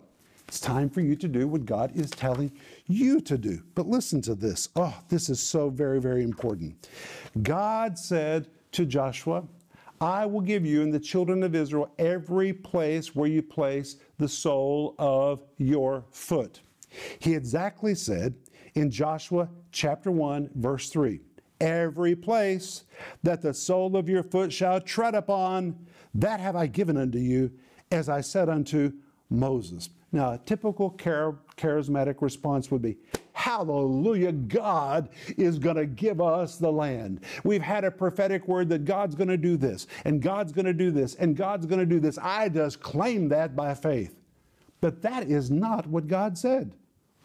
it's 0.48 0.60
time 0.60 0.88
for 0.88 1.02
you 1.02 1.14
to 1.16 1.28
do 1.28 1.46
what 1.46 1.66
God 1.66 1.94
is 1.94 2.10
telling 2.10 2.50
you 2.86 3.20
to 3.20 3.36
do. 3.36 3.62
But 3.74 3.86
listen 3.86 4.22
to 4.22 4.34
this. 4.34 4.70
Oh, 4.76 4.96
this 5.10 5.28
is 5.28 5.40
so 5.40 5.68
very, 5.68 6.00
very 6.00 6.22
important. 6.22 6.88
God 7.42 7.98
said 7.98 8.48
to 8.72 8.86
Joshua, 8.86 9.44
I 10.00 10.24
will 10.24 10.40
give 10.40 10.64
you 10.64 10.82
and 10.82 10.94
the 10.94 11.00
children 11.00 11.42
of 11.42 11.54
Israel 11.54 11.92
every 11.98 12.54
place 12.54 13.14
where 13.14 13.28
you 13.28 13.42
place 13.42 13.96
the 14.16 14.28
sole 14.28 14.94
of 14.98 15.42
your 15.58 16.04
foot. 16.10 16.60
He 17.18 17.34
exactly 17.34 17.94
said 17.94 18.34
in 18.74 18.90
Joshua 18.90 19.50
chapter 19.70 20.10
1, 20.10 20.50
verse 20.54 20.88
3 20.88 21.20
every 21.60 22.14
place 22.14 22.84
that 23.22 23.42
the 23.42 23.54
sole 23.54 23.96
of 23.96 24.08
your 24.08 24.22
foot 24.22 24.52
shall 24.52 24.80
tread 24.80 25.14
upon, 25.14 25.76
that 26.14 26.40
have 26.40 26.56
I 26.56 26.66
given 26.66 26.96
unto 26.96 27.18
you, 27.18 27.52
as 27.90 28.08
I 28.08 28.20
said 28.20 28.48
unto 28.48 28.92
Moses. 29.30 29.90
Now, 30.10 30.32
a 30.32 30.38
typical 30.38 30.90
charismatic 30.92 32.22
response 32.22 32.70
would 32.70 32.82
be, 32.82 32.96
Hallelujah, 33.34 34.32
God 34.32 35.10
is 35.36 35.58
going 35.58 35.76
to 35.76 35.86
give 35.86 36.20
us 36.20 36.56
the 36.56 36.72
land. 36.72 37.20
We've 37.44 37.62
had 37.62 37.84
a 37.84 37.90
prophetic 37.90 38.48
word 38.48 38.68
that 38.70 38.84
God's 38.84 39.14
going 39.14 39.28
to 39.28 39.36
do 39.36 39.56
this, 39.56 39.86
and 40.04 40.20
God's 40.20 40.50
going 40.50 40.66
to 40.66 40.72
do 40.72 40.90
this, 40.90 41.14
and 41.14 41.36
God's 41.36 41.66
going 41.66 41.78
to 41.78 41.86
do 41.86 42.00
this. 42.00 42.18
I 42.18 42.48
just 42.48 42.80
claim 42.80 43.28
that 43.28 43.54
by 43.54 43.74
faith. 43.74 44.18
But 44.80 45.02
that 45.02 45.28
is 45.28 45.50
not 45.50 45.86
what 45.86 46.08
God 46.08 46.38
said. 46.38 46.72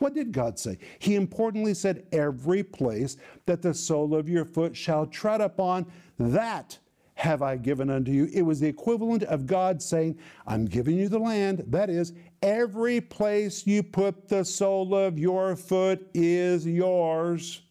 What 0.04 0.14
did 0.14 0.34
God 0.34 0.60
say? 0.60 0.80
He 1.00 1.16
importantly 1.16 1.74
said, 1.74 2.06
Every 2.12 2.62
place 2.62 3.16
that 3.46 3.62
the 3.62 3.74
sole 3.74 4.14
of 4.14 4.28
your 4.28 4.44
foot 4.44 4.76
shall 4.76 5.06
tread 5.06 5.40
upon, 5.40 5.86
that 6.20 6.78
have 7.14 7.42
I 7.42 7.56
given 7.56 7.90
unto 7.90 8.12
you. 8.12 8.30
It 8.34 8.42
was 8.42 8.60
the 8.60 8.68
equivalent 8.68 9.24
of 9.24 9.48
God 9.48 9.82
saying, 9.82 10.20
I'm 10.46 10.66
giving 10.66 10.98
you 10.98 11.08
the 11.08 11.20
land. 11.20 11.64
That 11.68 11.90
is, 11.90 12.12
every 12.42 13.00
place 13.00 13.66
you 13.66 13.82
put 13.82 14.28
the 14.28 14.44
sole 14.44 14.94
of 14.94 15.18
your 15.18 15.56
foot 15.56 16.06
is 16.14 16.68
yours, 16.68 17.62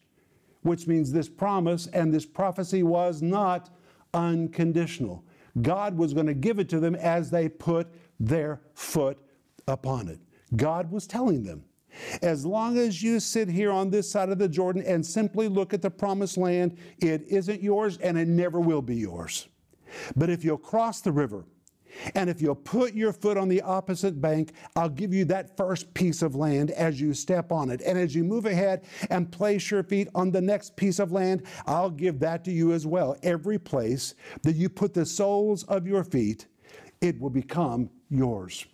which 0.63 0.87
means 0.87 1.11
this 1.11 1.29
promise 1.29 1.85
and 1.85 2.11
this 2.11 2.25
prophecy 2.25 2.81
was 2.81 3.21
not 3.21 3.69
unconditional. 4.15 5.23
God 5.61 5.95
was 5.95 6.15
going 6.15 6.25
to 6.25 6.33
give 6.33 6.57
it 6.57 6.67
to 6.69 6.79
them 6.79 6.95
as 6.95 7.29
they 7.29 7.47
put 7.47 7.89
their 8.19 8.59
foot 8.73 9.19
upon 9.67 10.07
it. 10.07 10.19
God 10.55 10.89
was 10.89 11.05
telling 11.05 11.43
them, 11.43 11.65
as 12.21 12.45
long 12.45 12.77
as 12.77 13.01
you 13.01 13.19
sit 13.19 13.47
here 13.47 13.71
on 13.71 13.89
this 13.89 14.09
side 14.09 14.29
of 14.29 14.37
the 14.37 14.47
Jordan 14.47 14.83
and 14.85 15.05
simply 15.05 15.47
look 15.47 15.73
at 15.73 15.81
the 15.81 15.91
promised 15.91 16.37
land, 16.37 16.77
it 16.99 17.23
isn't 17.27 17.61
yours 17.61 17.97
and 17.97 18.17
it 18.17 18.27
never 18.27 18.59
will 18.59 18.81
be 18.81 18.95
yours. 18.95 19.47
But 20.15 20.29
if 20.29 20.43
you'll 20.43 20.57
cross 20.57 21.01
the 21.01 21.11
river, 21.11 21.45
and 22.15 22.29
if 22.29 22.41
you'll 22.41 22.55
put 22.55 22.93
your 22.93 23.13
foot 23.13 23.37
on 23.37 23.47
the 23.47 23.61
opposite 23.61 24.19
bank, 24.19 24.53
I'll 24.75 24.89
give 24.89 25.13
you 25.13 25.25
that 25.25 25.55
first 25.55 25.93
piece 25.93 26.21
of 26.21 26.35
land 26.35 26.71
as 26.71 26.99
you 26.99 27.13
step 27.13 27.51
on 27.51 27.69
it. 27.69 27.81
And 27.81 27.97
as 27.97 28.15
you 28.15 28.23
move 28.23 28.45
ahead 28.45 28.85
and 29.09 29.31
place 29.31 29.69
your 29.69 29.83
feet 29.83 30.07
on 30.15 30.31
the 30.31 30.41
next 30.41 30.75
piece 30.75 30.99
of 30.99 31.11
land, 31.11 31.45
I'll 31.65 31.89
give 31.91 32.19
that 32.19 32.43
to 32.45 32.51
you 32.51 32.73
as 32.73 32.87
well. 32.87 33.15
Every 33.23 33.59
place 33.59 34.15
that 34.43 34.55
you 34.55 34.69
put 34.69 34.93
the 34.93 35.05
soles 35.05 35.63
of 35.65 35.87
your 35.87 36.03
feet, 36.03 36.47
it 37.01 37.19
will 37.19 37.29
become 37.29 37.89
yours. 38.09 38.65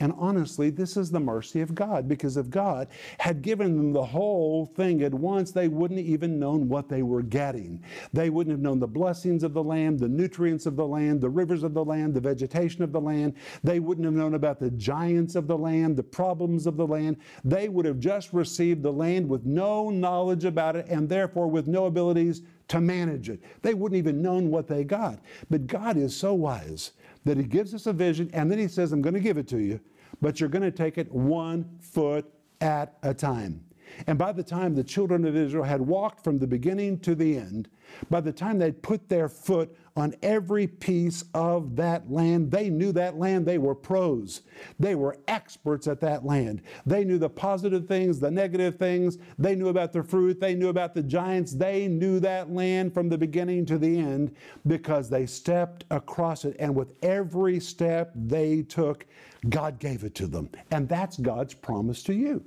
And 0.00 0.12
honestly, 0.16 0.70
this 0.70 0.96
is 0.96 1.10
the 1.10 1.18
mercy 1.18 1.60
of 1.60 1.74
God 1.74 2.08
because 2.08 2.36
if 2.36 2.48
God 2.48 2.86
had 3.18 3.42
given 3.42 3.76
them 3.76 3.92
the 3.92 4.04
whole 4.04 4.66
thing 4.66 5.02
at 5.02 5.12
once, 5.12 5.50
they 5.50 5.66
wouldn't 5.66 5.98
even 5.98 6.38
known 6.38 6.68
what 6.68 6.88
they 6.88 7.02
were 7.02 7.22
getting. 7.22 7.82
They 8.12 8.30
wouldn't 8.30 8.54
have 8.54 8.62
known 8.62 8.78
the 8.78 8.86
blessings 8.86 9.42
of 9.42 9.54
the 9.54 9.62
land, 9.62 9.98
the 9.98 10.08
nutrients 10.08 10.66
of 10.66 10.76
the 10.76 10.86
land, 10.86 11.20
the 11.20 11.28
rivers 11.28 11.64
of 11.64 11.74
the 11.74 11.84
land, 11.84 12.14
the 12.14 12.20
vegetation 12.20 12.84
of 12.84 12.92
the 12.92 13.00
land. 13.00 13.34
They 13.64 13.80
wouldn't 13.80 14.04
have 14.04 14.14
known 14.14 14.34
about 14.34 14.60
the 14.60 14.70
giants 14.70 15.34
of 15.34 15.48
the 15.48 15.58
land, 15.58 15.96
the 15.96 16.04
problems 16.04 16.68
of 16.68 16.76
the 16.76 16.86
land. 16.86 17.16
They 17.44 17.68
would 17.68 17.84
have 17.84 17.98
just 17.98 18.32
received 18.32 18.84
the 18.84 18.92
land 18.92 19.28
with 19.28 19.46
no 19.46 19.90
knowledge 19.90 20.44
about 20.44 20.76
it 20.76 20.86
and 20.88 21.08
therefore 21.08 21.48
with 21.48 21.66
no 21.66 21.86
abilities 21.86 22.42
to 22.68 22.80
manage 22.80 23.30
it. 23.30 23.40
They 23.62 23.74
wouldn't 23.74 23.98
even 23.98 24.22
known 24.22 24.50
what 24.50 24.68
they 24.68 24.84
got. 24.84 25.18
But 25.50 25.66
God 25.66 25.96
is 25.96 26.14
so 26.14 26.34
wise 26.34 26.92
that 27.28 27.36
He 27.36 27.44
gives 27.44 27.74
us 27.74 27.86
a 27.86 27.92
vision 27.92 28.30
and 28.32 28.50
then 28.50 28.58
He 28.58 28.68
says, 28.68 28.92
I'm 28.92 29.02
going 29.02 29.14
to 29.14 29.20
give 29.20 29.38
it 29.38 29.46
to 29.48 29.58
you, 29.58 29.80
but 30.20 30.40
you're 30.40 30.48
going 30.48 30.62
to 30.62 30.70
take 30.70 30.98
it 30.98 31.10
one 31.12 31.68
foot 31.80 32.26
at 32.60 32.96
a 33.02 33.14
time. 33.14 33.64
And 34.06 34.18
by 34.18 34.32
the 34.32 34.42
time 34.42 34.74
the 34.74 34.84
children 34.84 35.24
of 35.24 35.36
Israel 35.36 35.64
had 35.64 35.80
walked 35.80 36.24
from 36.24 36.38
the 36.38 36.46
beginning 36.46 36.98
to 37.00 37.14
the 37.14 37.36
end, 37.36 37.68
by 38.10 38.20
the 38.20 38.32
time 38.32 38.58
they'd 38.58 38.82
put 38.82 39.08
their 39.08 39.28
foot 39.28 39.74
on 39.96 40.14
every 40.22 40.66
piece 40.66 41.24
of 41.34 41.74
that 41.76 42.10
land, 42.10 42.50
they 42.50 42.70
knew 42.70 42.92
that 42.92 43.18
land. 43.18 43.46
They 43.46 43.58
were 43.58 43.74
pros. 43.74 44.42
They 44.78 44.94
were 44.94 45.16
experts 45.26 45.88
at 45.88 46.00
that 46.00 46.24
land. 46.24 46.62
They 46.86 47.04
knew 47.04 47.18
the 47.18 47.30
positive 47.30 47.88
things, 47.88 48.20
the 48.20 48.30
negative 48.30 48.76
things. 48.76 49.18
They 49.38 49.56
knew 49.56 49.68
about 49.68 49.92
the 49.92 50.02
fruit. 50.02 50.38
They 50.38 50.54
knew 50.54 50.68
about 50.68 50.94
the 50.94 51.02
giants. 51.02 51.52
They 51.52 51.88
knew 51.88 52.20
that 52.20 52.52
land 52.52 52.94
from 52.94 53.08
the 53.08 53.18
beginning 53.18 53.66
to 53.66 53.78
the 53.78 53.98
end 53.98 54.34
because 54.66 55.08
they 55.08 55.26
stepped 55.26 55.84
across 55.90 56.44
it. 56.44 56.56
And 56.58 56.74
with 56.74 56.94
every 57.02 57.58
step 57.58 58.12
they 58.14 58.62
took, 58.62 59.06
God 59.48 59.78
gave 59.78 60.04
it 60.04 60.14
to 60.16 60.26
them. 60.26 60.50
And 60.70 60.88
that's 60.88 61.16
God's 61.16 61.54
promise 61.54 62.02
to 62.04 62.14
you. 62.14 62.44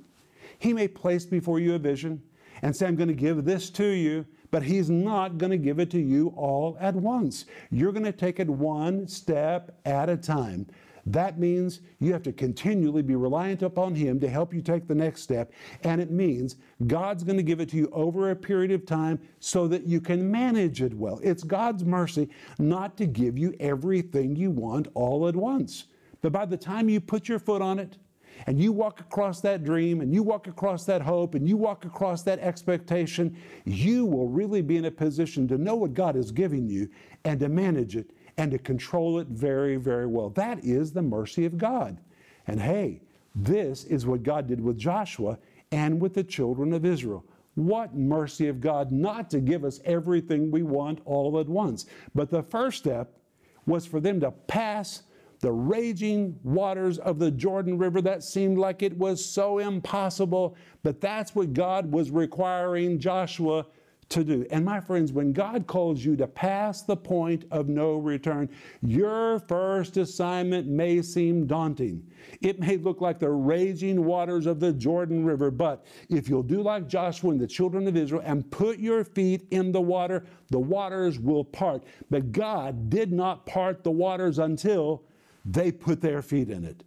He 0.62 0.72
may 0.72 0.86
place 0.86 1.24
before 1.24 1.58
you 1.58 1.74
a 1.74 1.78
vision 1.80 2.22
and 2.62 2.74
say, 2.74 2.86
I'm 2.86 2.94
going 2.94 3.08
to 3.08 3.14
give 3.14 3.44
this 3.44 3.68
to 3.70 3.84
you, 3.84 4.24
but 4.52 4.62
He's 4.62 4.88
not 4.88 5.36
going 5.36 5.50
to 5.50 5.58
give 5.58 5.80
it 5.80 5.90
to 5.90 6.00
you 6.00 6.32
all 6.36 6.76
at 6.78 6.94
once. 6.94 7.46
You're 7.72 7.90
going 7.90 8.04
to 8.04 8.12
take 8.12 8.38
it 8.38 8.48
one 8.48 9.08
step 9.08 9.76
at 9.84 10.08
a 10.08 10.16
time. 10.16 10.68
That 11.04 11.36
means 11.36 11.80
you 11.98 12.12
have 12.12 12.22
to 12.22 12.32
continually 12.32 13.02
be 13.02 13.16
reliant 13.16 13.62
upon 13.62 13.96
Him 13.96 14.20
to 14.20 14.28
help 14.28 14.54
you 14.54 14.62
take 14.62 14.86
the 14.86 14.94
next 14.94 15.22
step. 15.22 15.52
And 15.82 16.00
it 16.00 16.12
means 16.12 16.54
God's 16.86 17.24
going 17.24 17.38
to 17.38 17.42
give 17.42 17.58
it 17.58 17.68
to 17.70 17.76
you 17.76 17.90
over 17.92 18.30
a 18.30 18.36
period 18.36 18.70
of 18.70 18.86
time 18.86 19.18
so 19.40 19.66
that 19.66 19.88
you 19.88 20.00
can 20.00 20.30
manage 20.30 20.80
it 20.80 20.94
well. 20.94 21.18
It's 21.24 21.42
God's 21.42 21.84
mercy 21.84 22.28
not 22.60 22.96
to 22.98 23.06
give 23.06 23.36
you 23.36 23.52
everything 23.58 24.36
you 24.36 24.52
want 24.52 24.86
all 24.94 25.26
at 25.26 25.34
once. 25.34 25.86
But 26.20 26.30
by 26.30 26.44
the 26.44 26.56
time 26.56 26.88
you 26.88 27.00
put 27.00 27.28
your 27.28 27.40
foot 27.40 27.62
on 27.62 27.80
it, 27.80 27.98
and 28.46 28.60
you 28.60 28.72
walk 28.72 29.00
across 29.00 29.40
that 29.40 29.64
dream 29.64 30.00
and 30.00 30.12
you 30.12 30.22
walk 30.22 30.46
across 30.46 30.84
that 30.84 31.02
hope 31.02 31.34
and 31.34 31.48
you 31.48 31.56
walk 31.56 31.84
across 31.84 32.22
that 32.22 32.38
expectation, 32.40 33.36
you 33.64 34.04
will 34.04 34.28
really 34.28 34.62
be 34.62 34.76
in 34.76 34.86
a 34.86 34.90
position 34.90 35.46
to 35.48 35.58
know 35.58 35.74
what 35.74 35.94
God 35.94 36.16
is 36.16 36.30
giving 36.30 36.68
you 36.68 36.88
and 37.24 37.38
to 37.40 37.48
manage 37.48 37.96
it 37.96 38.10
and 38.36 38.50
to 38.50 38.58
control 38.58 39.18
it 39.18 39.28
very, 39.28 39.76
very 39.76 40.06
well. 40.06 40.30
That 40.30 40.64
is 40.64 40.92
the 40.92 41.02
mercy 41.02 41.44
of 41.44 41.58
God. 41.58 41.98
And 42.46 42.60
hey, 42.60 43.02
this 43.34 43.84
is 43.84 44.06
what 44.06 44.22
God 44.22 44.46
did 44.46 44.60
with 44.60 44.78
Joshua 44.78 45.38
and 45.70 46.00
with 46.00 46.14
the 46.14 46.24
children 46.24 46.72
of 46.72 46.84
Israel. 46.84 47.24
What 47.54 47.94
mercy 47.94 48.48
of 48.48 48.60
God 48.60 48.92
not 48.92 49.30
to 49.30 49.40
give 49.40 49.64
us 49.64 49.80
everything 49.84 50.50
we 50.50 50.62
want 50.62 51.00
all 51.04 51.38
at 51.38 51.48
once. 51.48 51.86
But 52.14 52.30
the 52.30 52.42
first 52.42 52.78
step 52.78 53.18
was 53.66 53.86
for 53.86 54.00
them 54.00 54.20
to 54.20 54.30
pass 54.30 55.02
the 55.42 55.52
raging 55.52 56.38
waters 56.44 56.98
of 56.98 57.18
the 57.18 57.30
Jordan 57.30 57.76
River. 57.76 58.00
That 58.00 58.24
seemed 58.24 58.58
like 58.58 58.82
it 58.82 58.96
was 58.96 59.22
so 59.22 59.58
impossible, 59.58 60.56
but 60.82 61.00
that's 61.00 61.34
what 61.34 61.52
God 61.52 61.90
was 61.92 62.10
requiring 62.10 62.98
Joshua 62.98 63.66
to 64.08 64.22
do. 64.22 64.46
And 64.50 64.64
my 64.64 64.78
friends, 64.78 65.12
when 65.12 65.32
God 65.32 65.66
calls 65.66 66.04
you 66.04 66.14
to 66.16 66.28
pass 66.28 66.82
the 66.82 66.96
point 66.96 67.44
of 67.50 67.68
no 67.68 67.96
return, 67.96 68.48
your 68.82 69.40
first 69.40 69.96
assignment 69.96 70.68
may 70.68 71.02
seem 71.02 71.46
daunting. 71.46 72.06
It 72.40 72.60
may 72.60 72.76
look 72.76 73.00
like 73.00 73.18
the 73.18 73.30
raging 73.30 74.04
waters 74.04 74.46
of 74.46 74.60
the 74.60 74.72
Jordan 74.72 75.24
River, 75.24 75.50
but 75.50 75.84
if 76.08 76.28
you'll 76.28 76.44
do 76.44 76.62
like 76.62 76.88
Joshua 76.88 77.30
and 77.30 77.40
the 77.40 77.46
children 77.48 77.88
of 77.88 77.96
Israel 77.96 78.22
and 78.24 78.48
put 78.50 78.78
your 78.78 79.02
feet 79.02 79.48
in 79.50 79.72
the 79.72 79.80
water, 79.80 80.24
the 80.50 80.58
waters 80.58 81.18
will 81.18 81.44
part. 81.44 81.82
But 82.10 82.30
God 82.30 82.90
did 82.90 83.12
not 83.12 83.44
part 83.46 83.82
the 83.82 83.90
waters 83.90 84.38
until 84.38 85.02
they 85.44 85.72
put 85.72 86.00
their 86.00 86.22
feet 86.22 86.50
in 86.50 86.64
it. 86.64 86.84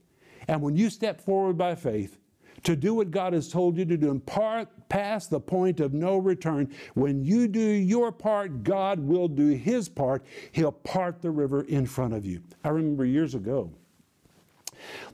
And 0.47 0.61
when 0.61 0.75
you 0.75 0.89
step 0.89 1.21
forward 1.21 1.57
by 1.57 1.75
faith, 1.75 2.17
to 2.63 2.75
do 2.75 2.95
what 2.95 3.11
God 3.11 3.33
has 3.33 3.49
told 3.49 3.77
you 3.77 3.85
to 3.85 3.97
do 3.97 4.11
and 4.11 4.25
part, 4.25 4.67
past 4.89 5.29
the 5.29 5.39
point 5.39 5.79
of 5.79 5.93
no 5.93 6.17
return. 6.17 6.73
When 6.93 7.23
you 7.23 7.47
do 7.47 7.59
your 7.59 8.11
part, 8.11 8.63
God 8.63 8.99
will 8.99 9.27
do 9.27 9.49
His 9.49 9.87
part. 9.87 10.25
He'll 10.51 10.71
part 10.71 11.21
the 11.21 11.31
river 11.31 11.61
in 11.63 11.85
front 11.85 12.13
of 12.13 12.25
you. 12.25 12.41
I 12.63 12.69
remember 12.69 13.05
years 13.05 13.35
ago, 13.35 13.71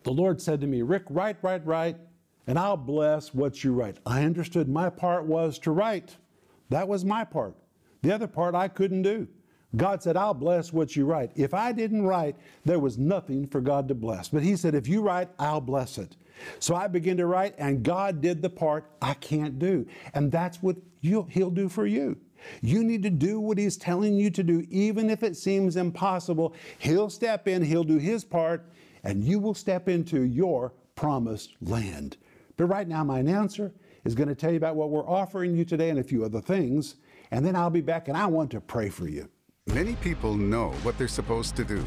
the 0.03 0.11
Lord 0.11 0.41
said 0.41 0.61
to 0.61 0.67
me, 0.67 0.81
Rick, 0.81 1.03
write, 1.09 1.37
write, 1.41 1.65
write, 1.65 1.97
and 2.47 2.57
I'll 2.57 2.77
bless 2.77 3.33
what 3.33 3.63
you 3.63 3.73
write. 3.73 3.97
I 4.05 4.23
understood 4.23 4.67
my 4.67 4.89
part 4.89 5.25
was 5.25 5.59
to 5.59 5.71
write. 5.71 6.17
That 6.69 6.87
was 6.87 7.05
my 7.05 7.23
part. 7.23 7.55
The 8.01 8.13
other 8.13 8.27
part 8.27 8.55
I 8.55 8.67
couldn't 8.67 9.03
do. 9.03 9.27
God 9.75 10.03
said, 10.03 10.17
I'll 10.17 10.33
bless 10.33 10.73
what 10.73 10.95
you 10.95 11.05
write. 11.05 11.31
If 11.35 11.53
I 11.53 11.71
didn't 11.71 12.05
write, 12.05 12.35
there 12.65 12.79
was 12.79 12.97
nothing 12.97 13.47
for 13.47 13.61
God 13.61 13.87
to 13.87 13.95
bless. 13.95 14.27
But 14.29 14.43
He 14.43 14.55
said, 14.55 14.75
if 14.75 14.87
you 14.87 15.01
write, 15.01 15.29
I'll 15.39 15.61
bless 15.61 15.97
it. 15.97 16.17
So 16.59 16.75
I 16.75 16.87
began 16.87 17.17
to 17.17 17.25
write, 17.25 17.55
and 17.57 17.83
God 17.83 18.21
did 18.21 18.41
the 18.41 18.49
part 18.49 18.89
I 19.01 19.13
can't 19.13 19.59
do. 19.59 19.85
And 20.13 20.31
that's 20.31 20.61
what 20.61 20.75
He'll 21.01 21.49
do 21.49 21.69
for 21.69 21.85
you. 21.85 22.17
You 22.61 22.83
need 22.83 23.03
to 23.03 23.09
do 23.09 23.39
what 23.39 23.57
He's 23.57 23.77
telling 23.77 24.15
you 24.15 24.29
to 24.31 24.43
do, 24.43 24.65
even 24.69 25.09
if 25.09 25.23
it 25.23 25.37
seems 25.37 25.77
impossible. 25.77 26.55
He'll 26.79 27.09
step 27.09 27.47
in, 27.47 27.63
He'll 27.63 27.83
do 27.83 27.97
His 27.97 28.23
part, 28.23 28.69
and 29.03 29.23
you 29.23 29.39
will 29.39 29.53
step 29.53 29.87
into 29.87 30.23
your 30.23 30.73
promised 30.95 31.55
land. 31.61 32.17
But 32.57 32.65
right 32.65 32.87
now, 32.87 33.03
my 33.03 33.19
announcer 33.19 33.73
is 34.03 34.15
going 34.15 34.29
to 34.29 34.35
tell 34.35 34.51
you 34.51 34.57
about 34.57 34.75
what 34.75 34.89
we're 34.89 35.07
offering 35.07 35.55
you 35.55 35.63
today 35.63 35.89
and 35.89 35.99
a 35.99 36.03
few 36.03 36.25
other 36.25 36.41
things. 36.41 36.95
And 37.31 37.45
then 37.45 37.55
I'll 37.55 37.69
be 37.69 37.81
back 37.81 38.07
and 38.07 38.17
I 38.17 38.25
want 38.25 38.51
to 38.51 38.61
pray 38.61 38.89
for 38.89 39.07
you. 39.07 39.29
Many 39.73 39.95
people 39.95 40.35
know 40.35 40.71
what 40.83 40.97
they're 40.97 41.07
supposed 41.07 41.55
to 41.55 41.63
do. 41.63 41.81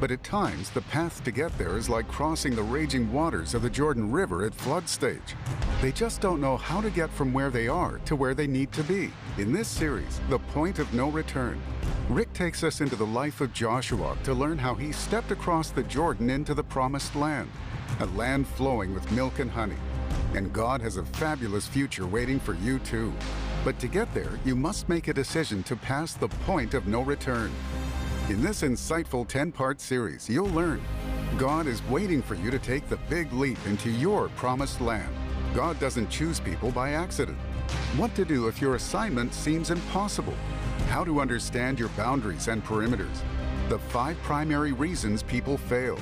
But 0.00 0.10
at 0.10 0.24
times, 0.24 0.70
the 0.70 0.80
path 0.80 1.22
to 1.24 1.30
get 1.30 1.56
there 1.58 1.76
is 1.76 1.86
like 1.86 2.08
crossing 2.08 2.54
the 2.54 2.62
raging 2.62 3.12
waters 3.12 3.52
of 3.52 3.60
the 3.60 3.68
Jordan 3.68 4.10
River 4.10 4.46
at 4.46 4.54
flood 4.54 4.88
stage. 4.88 5.36
They 5.82 5.92
just 5.92 6.22
don't 6.22 6.40
know 6.40 6.56
how 6.56 6.80
to 6.80 6.88
get 6.88 7.10
from 7.10 7.34
where 7.34 7.50
they 7.50 7.68
are 7.68 7.98
to 8.06 8.16
where 8.16 8.34
they 8.34 8.46
need 8.46 8.72
to 8.72 8.82
be. 8.84 9.12
In 9.36 9.52
this 9.52 9.68
series, 9.68 10.18
The 10.30 10.38
Point 10.38 10.78
of 10.78 10.94
No 10.94 11.10
Return, 11.10 11.60
Rick 12.08 12.32
takes 12.32 12.64
us 12.64 12.80
into 12.80 12.96
the 12.96 13.04
life 13.04 13.42
of 13.42 13.52
Joshua 13.52 14.16
to 14.24 14.32
learn 14.32 14.56
how 14.56 14.74
he 14.74 14.90
stepped 14.90 15.30
across 15.30 15.68
the 15.68 15.82
Jordan 15.82 16.30
into 16.30 16.54
the 16.54 16.64
promised 16.64 17.14
land, 17.16 17.50
a 18.00 18.06
land 18.06 18.48
flowing 18.48 18.94
with 18.94 19.12
milk 19.12 19.40
and 19.40 19.50
honey. 19.50 19.76
And 20.34 20.54
God 20.54 20.80
has 20.80 20.96
a 20.96 21.04
fabulous 21.04 21.66
future 21.66 22.06
waiting 22.06 22.40
for 22.40 22.54
you 22.54 22.78
too. 22.78 23.12
But 23.66 23.80
to 23.80 23.88
get 23.88 24.14
there, 24.14 24.38
you 24.44 24.54
must 24.54 24.88
make 24.88 25.08
a 25.08 25.12
decision 25.12 25.64
to 25.64 25.74
pass 25.74 26.12
the 26.12 26.28
point 26.46 26.72
of 26.74 26.86
no 26.86 27.00
return. 27.00 27.50
In 28.28 28.40
this 28.40 28.62
insightful 28.62 29.26
10 29.26 29.50
part 29.50 29.80
series, 29.80 30.30
you'll 30.30 30.50
learn 30.50 30.80
God 31.36 31.66
is 31.66 31.82
waiting 31.88 32.22
for 32.22 32.36
you 32.36 32.52
to 32.52 32.60
take 32.60 32.88
the 32.88 33.00
big 33.10 33.32
leap 33.32 33.58
into 33.66 33.90
your 33.90 34.28
promised 34.36 34.80
land. 34.80 35.12
God 35.52 35.80
doesn't 35.80 36.10
choose 36.10 36.38
people 36.38 36.70
by 36.70 36.92
accident. 36.92 37.38
What 37.96 38.14
to 38.14 38.24
do 38.24 38.46
if 38.46 38.60
your 38.60 38.76
assignment 38.76 39.34
seems 39.34 39.72
impossible. 39.72 40.36
How 40.86 41.02
to 41.02 41.20
understand 41.20 41.76
your 41.76 41.88
boundaries 41.96 42.46
and 42.46 42.64
perimeters. 42.64 43.24
The 43.68 43.80
five 43.80 44.16
primary 44.22 44.74
reasons 44.74 45.24
people 45.24 45.58
fail. 45.58 45.98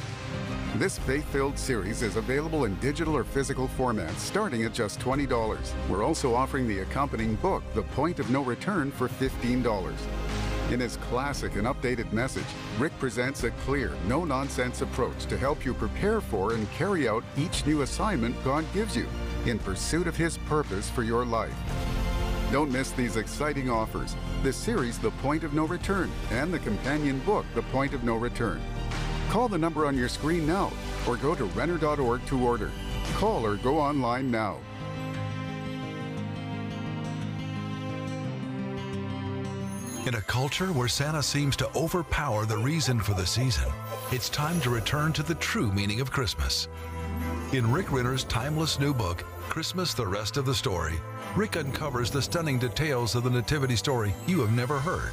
This 0.77 0.99
faith 0.99 1.25
filled 1.27 1.57
series 1.57 2.03
is 2.03 2.17
available 2.17 2.65
in 2.65 2.75
digital 2.81 3.17
or 3.17 3.23
physical 3.23 3.69
formats 3.79 4.19
starting 4.19 4.65
at 4.65 4.75
just 4.75 4.99
$20. 4.99 5.73
We're 5.89 6.03
also 6.03 6.35
offering 6.35 6.67
the 6.67 6.81
accompanying 6.81 7.37
book, 7.37 7.63
The 7.75 7.83
Point 7.83 8.19
of 8.19 8.29
No 8.29 8.43
Return, 8.43 8.91
for 8.91 9.09
$15. 9.09 9.95
In 10.73 10.81
his 10.81 10.97
classic 10.97 11.55
and 11.55 11.69
updated 11.69 12.13
message, 12.13 12.43
Rick 12.77 12.99
presents 12.99 13.45
a 13.45 13.53
clear, 13.53 13.93
no 14.09 14.25
nonsense 14.25 14.83
approach 14.83 15.27
to 15.27 15.39
help 15.39 15.65
you 15.65 15.75
prepare 15.75 16.21
for 16.21 16.55
and 16.55 16.69
carry 16.73 17.07
out 17.07 17.23
each 17.37 17.65
new 17.67 17.83
assignment 17.83 18.35
God 18.43 18.65
gives 18.75 18.97
you 18.97 19.07
in 19.47 19.61
pursuit 19.61 20.09
of 20.09 20.17
His 20.17 20.39
purpose 20.39 20.91
for 20.91 21.05
your 21.05 21.25
life. 21.25 21.55
Don't 22.51 22.73
miss 22.73 22.91
these 22.91 23.17
exciting 23.17 23.71
offers 23.71 24.17
this 24.43 24.57
series, 24.57 24.99
The 24.99 25.13
Point 25.23 25.45
of 25.45 25.55
No 25.55 25.67
Return, 25.67 26.11
and 26.33 26.53
the 26.53 26.59
companion 26.59 27.21
book, 27.21 27.47
The 27.55 27.63
Point 27.63 27.95
of 27.95 28.03
No 28.03 28.17
Return. 28.17 28.61
Call 29.31 29.49
the 29.49 29.59
number 29.59 29.87
on 29.87 29.97
your 29.97 30.09
screen 30.09 30.47
now 30.47 30.73
or 31.09 31.17
go 31.17 31.35
to 31.35 31.45
Renner.org 31.47 32.25
to 32.27 32.45
order. 32.45 32.71
Call 33.15 33.45
or 33.45 33.57
go 33.57 33.79
online 33.79 34.31
now. 34.31 34.59
In 40.07 40.17
a 40.17 40.21
culture 40.21 40.71
where 40.73 40.87
Santa 40.87 41.23
seems 41.23 41.57
to 41.57 41.75
overpower 41.75 42.45
the 42.45 42.59
reason 42.59 43.01
for 43.01 43.15
the 43.15 43.25
season, 43.25 43.73
it's 44.13 44.29
time 44.29 44.61
to 44.61 44.69
return 44.69 45.15
to 45.15 45.23
the 45.23 45.35
true 45.37 45.73
meaning 45.73 46.03
of 46.03 46.11
Christmas. 46.11 46.69
In 47.55 47.73
Rick 47.73 47.91
Renner's 47.91 48.25
timeless 48.25 48.79
new 48.79 48.93
book, 48.93 49.25
Christmas 49.49 49.95
The 49.95 50.07
Rest 50.07 50.37
of 50.37 50.45
the 50.45 50.55
Story, 50.55 50.97
Rick 51.35 51.57
uncovers 51.57 52.11
the 52.11 52.21
stunning 52.21 52.59
details 52.59 53.15
of 53.15 53.25
the 53.25 53.31
Nativity 53.31 53.77
story 53.77 54.15
you 54.27 54.41
have 54.41 54.53
never 54.53 54.79
heard. 54.79 55.13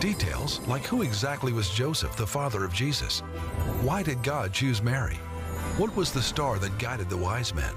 Details 0.00 0.66
like 0.66 0.86
who 0.86 1.02
exactly 1.02 1.52
was 1.52 1.68
Joseph, 1.68 2.16
the 2.16 2.26
father 2.26 2.64
of 2.64 2.72
Jesus? 2.72 3.20
Why 3.82 4.02
did 4.02 4.22
God 4.22 4.50
choose 4.50 4.82
Mary? 4.82 5.16
What 5.76 5.94
was 5.94 6.10
the 6.10 6.22
star 6.22 6.58
that 6.58 6.78
guided 6.78 7.10
the 7.10 7.18
wise 7.18 7.54
men? 7.54 7.74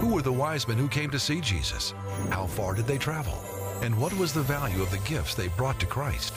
Who 0.00 0.08
were 0.08 0.22
the 0.22 0.32
wise 0.32 0.66
men 0.66 0.76
who 0.76 0.88
came 0.88 1.08
to 1.10 1.20
see 1.20 1.40
Jesus? 1.40 1.94
How 2.30 2.46
far 2.46 2.74
did 2.74 2.88
they 2.88 2.98
travel? 2.98 3.38
And 3.80 3.96
what 3.96 4.12
was 4.14 4.32
the 4.32 4.42
value 4.42 4.82
of 4.82 4.90
the 4.90 4.98
gifts 5.08 5.36
they 5.36 5.48
brought 5.48 5.78
to 5.78 5.86
Christ? 5.86 6.34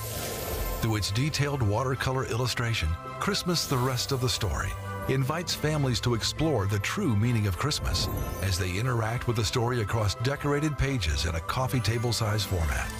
Through 0.82 0.98
its 0.98 1.10
detailed 1.10 1.64
watercolor 1.64 2.26
illustration, 2.26 2.90
Christmas 3.20 3.66
the 3.66 3.78
Rest 3.78 4.12
of 4.12 4.22
the 4.22 4.30
Story 4.30 4.70
invites 5.10 5.56
families 5.56 6.00
to 6.02 6.14
explore 6.14 6.68
the 6.68 6.80
true 6.80 7.16
meaning 7.16 7.48
of 7.48 7.58
Christmas 7.58 8.08
as 8.44 8.60
they 8.60 8.78
interact 8.78 9.26
with 9.26 9.38
the 9.38 9.46
story 9.46 9.82
across 9.82 10.14
decorated 10.16 10.78
pages 10.78 11.26
in 11.26 11.34
a 11.34 11.40
coffee 11.42 11.80
table 11.80 12.14
size 12.14 12.44
format. 12.44 12.92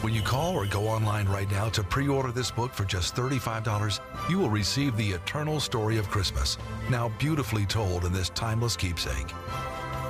When 0.00 0.14
you 0.14 0.22
call 0.22 0.54
or 0.54 0.64
go 0.64 0.86
online 0.86 1.26
right 1.26 1.50
now 1.50 1.68
to 1.70 1.82
pre 1.82 2.06
order 2.06 2.30
this 2.30 2.52
book 2.52 2.72
for 2.72 2.84
just 2.84 3.16
$35, 3.16 3.98
you 4.30 4.38
will 4.38 4.48
receive 4.48 4.96
the 4.96 5.10
eternal 5.10 5.58
story 5.58 5.98
of 5.98 6.08
Christmas, 6.08 6.56
now 6.88 7.08
beautifully 7.18 7.66
told 7.66 8.04
in 8.04 8.12
this 8.12 8.30
timeless 8.30 8.76
keepsake. 8.76 9.34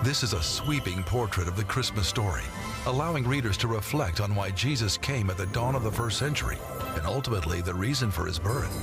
This 0.04 0.22
is 0.22 0.34
a 0.34 0.42
sweeping 0.42 1.02
portrait 1.04 1.48
of 1.48 1.56
the 1.56 1.64
Christmas 1.64 2.06
story, 2.06 2.42
allowing 2.84 3.26
readers 3.26 3.56
to 3.56 3.66
reflect 3.66 4.20
on 4.20 4.34
why 4.34 4.50
Jesus 4.50 4.98
came 4.98 5.30
at 5.30 5.38
the 5.38 5.46
dawn 5.46 5.74
of 5.74 5.84
the 5.84 5.90
first 5.90 6.18
century 6.18 6.58
and 6.94 7.06
ultimately 7.06 7.62
the 7.62 7.72
reason 7.72 8.10
for 8.10 8.26
his 8.26 8.38
birth. 8.38 8.76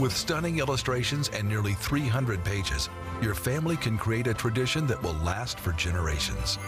With 0.00 0.16
stunning 0.16 0.60
illustrations 0.60 1.28
and 1.28 1.46
nearly 1.46 1.74
300 1.74 2.42
pages, 2.42 2.88
your 3.20 3.34
family 3.34 3.76
can 3.76 3.98
create 3.98 4.26
a 4.26 4.34
tradition 4.34 4.86
that 4.86 5.02
will 5.02 5.12
last 5.24 5.60
for 5.60 5.72
generations. 5.72 6.58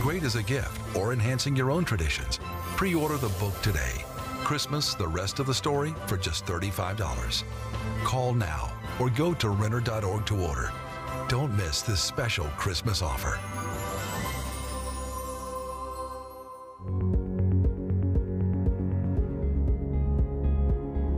Great 0.00 0.22
as 0.22 0.36
a 0.36 0.42
gift 0.42 0.80
or 0.96 1.12
enhancing 1.12 1.54
your 1.54 1.70
own 1.70 1.84
traditions, 1.84 2.40
pre 2.76 2.94
order 2.94 3.16
the 3.16 3.28
book 3.40 3.60
today. 3.62 4.04
Christmas, 4.42 4.94
the 4.94 5.06
rest 5.06 5.38
of 5.38 5.46
the 5.46 5.54
story 5.54 5.94
for 6.06 6.16
just 6.16 6.44
$35. 6.44 7.44
Call 8.02 8.34
now 8.34 8.72
or 9.00 9.10
go 9.10 9.32
to 9.34 9.48
Renner.org 9.50 10.26
to 10.26 10.36
order. 10.36 10.72
Don't 11.28 11.56
miss 11.56 11.82
this 11.82 12.00
special 12.00 12.46
Christmas 12.56 13.00
offer. 13.00 13.38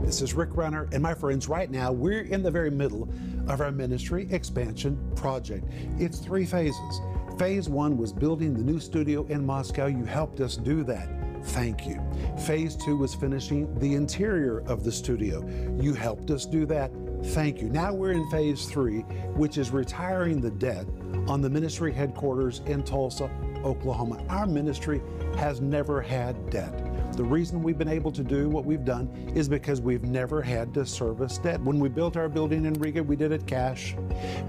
This 0.05 0.21
is 0.21 0.33
Rick 0.33 0.55
Renner, 0.55 0.87
and 0.93 1.03
my 1.03 1.13
friends, 1.13 1.49
right 1.49 1.69
now 1.69 1.91
we're 1.91 2.21
in 2.21 2.41
the 2.41 2.49
very 2.49 2.71
middle 2.71 3.09
of 3.47 3.59
our 3.59 3.71
ministry 3.71 4.27
expansion 4.31 4.97
project. 5.15 5.65
It's 5.99 6.19
three 6.19 6.45
phases. 6.45 7.01
Phase 7.37 7.67
one 7.67 7.97
was 7.97 8.13
building 8.13 8.53
the 8.53 8.63
new 8.63 8.79
studio 8.79 9.25
in 9.25 9.45
Moscow. 9.45 9.87
You 9.87 10.05
helped 10.05 10.39
us 10.39 10.55
do 10.55 10.83
that. 10.85 11.16
Thank 11.47 11.87
you. 11.87 12.01
Phase 12.45 12.75
two 12.75 12.97
was 12.97 13.15
finishing 13.15 13.73
the 13.79 13.95
interior 13.95 14.59
of 14.67 14.83
the 14.83 14.91
studio. 14.91 15.47
You 15.79 15.93
helped 15.93 16.29
us 16.29 16.45
do 16.45 16.65
that. 16.67 16.91
Thank 17.23 17.61
you. 17.61 17.69
Now 17.69 17.93
we're 17.93 18.11
in 18.11 18.29
phase 18.29 18.65
three, 18.65 18.99
which 19.35 19.57
is 19.57 19.71
retiring 19.71 20.39
the 20.39 20.51
debt 20.51 20.85
on 21.27 21.41
the 21.41 21.49
ministry 21.49 21.91
headquarters 21.91 22.61
in 22.65 22.83
Tulsa, 22.83 23.31
Oklahoma. 23.63 24.23
Our 24.29 24.45
ministry 24.45 25.01
has 25.37 25.61
never 25.61 26.01
had 26.01 26.49
debt. 26.49 26.83
The 27.17 27.23
reason 27.23 27.63
we've 27.63 27.77
been 27.77 27.87
able 27.87 28.11
to 28.11 28.23
do 28.23 28.47
what 28.47 28.65
we've 28.65 28.85
done 28.85 29.07
is 29.33 29.49
because 29.49 29.81
we've 29.81 30.03
never 30.03 30.41
had 30.41 30.71
to 30.75 30.85
service 30.85 31.39
debt. 31.39 31.59
When 31.61 31.79
we 31.79 31.89
built 31.89 32.15
our 32.15 32.29
building 32.29 32.65
in 32.65 32.73
Riga, 32.73 33.01
we 33.01 33.15
did 33.15 33.31
it 33.31 33.47
cash. 33.47 33.95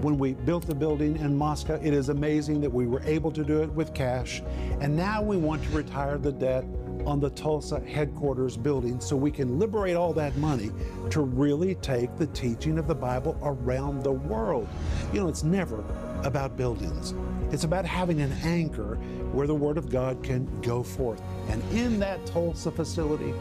When 0.01 0.19
we 0.19 0.35
built 0.35 0.67
the 0.67 0.75
building 0.75 1.17
in 1.17 1.35
Moscow, 1.35 1.79
it 1.81 1.93
is 1.93 2.09
amazing 2.09 2.61
that 2.61 2.71
we 2.71 2.85
were 2.85 3.01
able 3.05 3.31
to 3.31 3.43
do 3.43 3.63
it 3.63 3.71
with 3.71 3.95
cash. 3.95 4.43
And 4.81 4.95
now 4.95 5.23
we 5.23 5.37
want 5.37 5.63
to 5.63 5.69
retire 5.69 6.19
the 6.19 6.31
debt 6.31 6.63
on 7.05 7.19
the 7.19 7.29
Tulsa 7.29 7.79
headquarters 7.81 8.57
building 8.57 8.99
so 8.99 9.15
we 9.15 9.31
can 9.31 9.59
liberate 9.59 9.95
all 9.95 10.13
that 10.13 10.35
money 10.37 10.71
to 11.09 11.21
really 11.21 11.75
take 11.75 12.15
the 12.17 12.27
teaching 12.27 12.77
of 12.77 12.87
the 12.87 12.95
Bible 12.95 13.37
around 13.43 14.03
the 14.03 14.11
world. 14.11 14.67
You 15.13 15.21
know, 15.21 15.27
it's 15.27 15.43
never 15.43 15.83
about 16.23 16.57
buildings. 16.57 17.13
It's 17.51 17.63
about 17.63 17.85
having 17.85 18.21
an 18.21 18.31
anchor 18.43 18.95
where 19.31 19.47
the 19.47 19.55
Word 19.55 19.77
of 19.77 19.89
God 19.89 20.23
can 20.23 20.47
go 20.61 20.83
forth. 20.83 21.21
And 21.47 21.63
in 21.71 21.99
that 21.99 22.25
Tulsa 22.25 22.71
facility, 22.71 23.33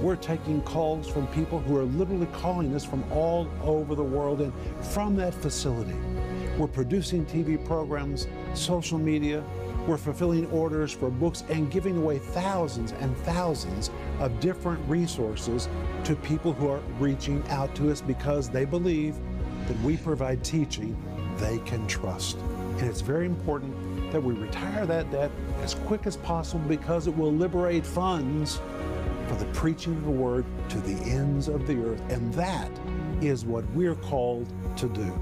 we're 0.00 0.16
taking 0.16 0.60
calls 0.62 1.08
from 1.08 1.26
people 1.28 1.58
who 1.60 1.78
are 1.78 1.84
literally 1.84 2.26
calling 2.26 2.74
us 2.74 2.84
from 2.84 3.04
all 3.12 3.48
over 3.62 3.94
the 3.94 4.02
world. 4.02 4.40
And 4.40 4.52
from 4.80 5.16
that 5.16 5.34
facility, 5.34 5.96
we're 6.58 6.68
producing 6.68 7.24
TV 7.26 7.64
programs, 7.64 8.26
social 8.54 8.98
media, 8.98 9.42
we're 9.86 9.98
fulfilling 9.98 10.50
orders 10.50 10.92
for 10.92 11.10
books 11.10 11.44
and 11.48 11.70
giving 11.70 11.98
away 11.98 12.18
thousands 12.18 12.92
and 12.92 13.16
thousands 13.18 13.90
of 14.18 14.38
different 14.40 14.80
resources 14.88 15.68
to 16.04 16.16
people 16.16 16.52
who 16.52 16.68
are 16.68 16.80
reaching 16.98 17.42
out 17.48 17.74
to 17.74 17.90
us 17.90 18.00
because 18.00 18.48
they 18.48 18.64
believe 18.64 19.14
that 19.68 19.78
we 19.80 19.96
provide 19.96 20.42
teaching 20.42 20.96
they 21.38 21.58
can 21.60 21.86
trust. 21.86 22.38
And 22.78 22.82
it's 22.82 23.00
very 23.00 23.26
important 23.26 24.12
that 24.12 24.22
we 24.22 24.34
retire 24.34 24.86
that 24.86 25.10
debt 25.10 25.30
as 25.62 25.74
quick 25.74 26.06
as 26.06 26.16
possible 26.16 26.64
because 26.68 27.06
it 27.06 27.16
will 27.16 27.32
liberate 27.32 27.84
funds 27.84 28.60
for 29.28 29.34
the 29.36 29.46
preaching 29.46 29.94
of 29.96 30.04
the 30.04 30.10
word 30.10 30.44
to 30.68 30.78
the 30.80 30.94
ends 31.10 31.48
of 31.48 31.66
the 31.66 31.76
earth. 31.82 32.00
And 32.10 32.32
that 32.34 32.70
is 33.20 33.44
what 33.44 33.64
we're 33.70 33.96
called 33.96 34.46
to 34.76 34.88
do. 34.88 35.12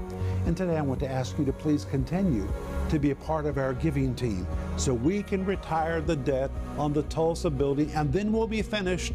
And 0.45 0.57
today 0.57 0.77
I 0.77 0.81
want 0.81 0.99
to 0.99 1.09
ask 1.09 1.37
you 1.39 1.45
to 1.45 1.53
please 1.53 1.85
continue 1.85 2.47
to 2.89 2.99
be 2.99 3.11
a 3.11 3.15
part 3.15 3.45
of 3.45 3.57
our 3.57 3.73
giving 3.73 4.13
team 4.13 4.45
so 4.75 4.93
we 4.93 5.23
can 5.23 5.45
retire 5.45 6.01
the 6.01 6.17
debt 6.17 6.51
on 6.77 6.91
the 6.91 7.03
Tulsa 7.03 7.49
building 7.49 7.89
and 7.91 8.11
then 8.11 8.31
we'll 8.31 8.47
be 8.47 8.61
finished 8.61 9.13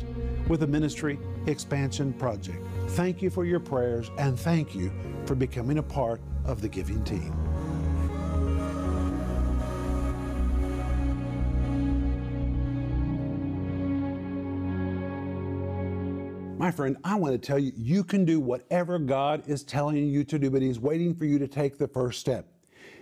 with 0.49 0.61
the 0.61 0.67
ministry 0.67 1.19
expansion 1.47 2.15
project. 2.15 2.59
Thank 2.89 3.21
you 3.21 3.29
for 3.29 3.45
your 3.45 3.61
prayers 3.61 4.11
and 4.19 4.41
thank 4.41 4.75
you 4.75 4.91
for 5.27 5.35
becoming 5.35 5.79
a 5.79 5.83
part 5.83 6.23
of 6.47 6.63
the 6.63 6.69
giving 6.69 7.05
team. 7.05 7.38
Friend, 16.79 16.97
I 17.03 17.17
want 17.17 17.33
to 17.33 17.45
tell 17.45 17.59
you, 17.59 17.73
you 17.77 18.05
can 18.05 18.25
do 18.25 18.39
whatever 18.39 19.01
God 19.01 19.43
is 19.49 19.65
telling 19.65 19.97
you 20.07 20.23
to 20.23 20.39
do, 20.39 20.49
but 20.49 20.63
He's 20.63 20.79
waiting 20.79 21.13
for 21.13 21.25
you 21.25 21.37
to 21.41 21.49
take 21.49 21.77
the 21.77 21.89
first 21.89 22.21
step. 22.21 22.47